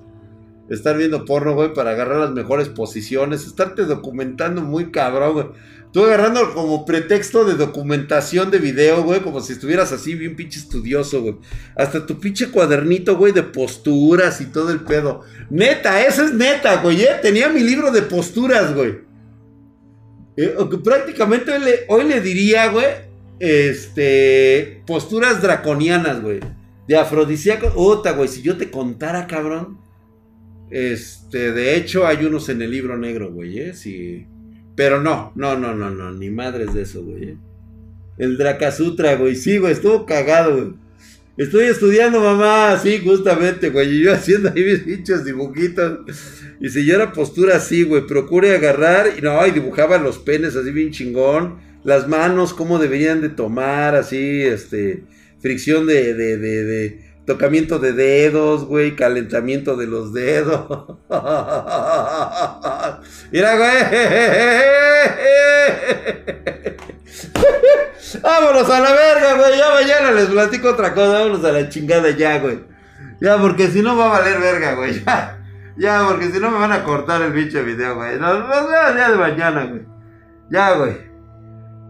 [0.69, 5.45] Estar viendo porno, güey, para agarrar las mejores posiciones, estarte documentando muy cabrón, güey.
[5.93, 10.59] Tú agarrando como pretexto de documentación de video, güey, como si estuvieras así bien pinche
[10.59, 11.35] estudioso, güey.
[11.75, 15.21] Hasta tu pinche cuadernito, güey, de posturas y todo el pedo.
[15.51, 17.19] Neta, eso es neta, güey, ¿eh?
[17.21, 19.01] Tenía mi libro de posturas, güey.
[20.35, 21.51] Eh, prácticamente
[21.87, 22.87] hoy le, diría, güey,
[23.39, 26.39] este, posturas draconianas, güey.
[26.87, 27.71] De afrodisíaco.
[27.75, 29.82] Ota, güey, si yo te contara, cabrón.
[30.73, 33.73] Este, de hecho, hay unos en el libro negro, güey, ¿eh?
[33.75, 34.25] Si
[34.75, 37.23] pero no, no, no, no, no, ni madres de eso, güey.
[37.25, 37.37] ¿eh?
[38.17, 39.35] El Drakasutra, güey.
[39.35, 40.73] Sí, güey, estuvo cagado, güey.
[41.37, 43.97] Estoy estudiando, mamá, sí, justamente, güey.
[43.97, 45.99] Y yo haciendo ahí mis pinches dibujitos.
[46.59, 49.13] Y si yo era postura así, güey, procure agarrar.
[49.17, 51.59] Y no, y dibujaba los penes así bien chingón.
[51.83, 55.03] Las manos, cómo deberían de tomar, así, este.
[55.39, 60.97] Fricción de, de, de Tocamiento de dedos, güey, calentamiento de los dedos.
[63.31, 63.77] Mira, güey.
[68.21, 69.57] Vámonos a la verga, güey.
[69.57, 71.19] Ya mañana les platico otra cosa.
[71.19, 72.59] Vámonos a la chingada ya, güey.
[73.21, 75.01] Ya, porque si no va a valer verga, güey.
[75.75, 78.19] Ya, porque si no me van a cortar el bicho video, güey.
[78.19, 79.81] Nos vemos el día de mañana, güey.
[80.51, 80.97] Ya, güey.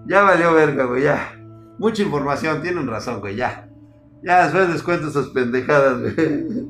[0.05, 1.33] Ya valió verga, güey, ya.
[1.77, 3.62] Mucha información, tienen razón, güey, ya.
[4.23, 6.65] Ya, después les cuento esas pendejadas, güey.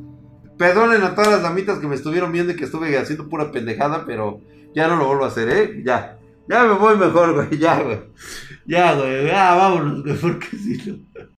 [0.58, 4.06] Perdonen a todas las damitas que me estuvieron viendo y que estuve haciendo pura pendejada,
[4.06, 4.42] pero
[4.74, 5.84] ya no lo vuelvo a hacer, ¿eh?
[5.86, 6.20] Ya.
[6.48, 8.00] Ya me voy mejor, güey, ya, güey.
[8.66, 11.24] Ya, güey, ya, vámonos, güey, porque si no...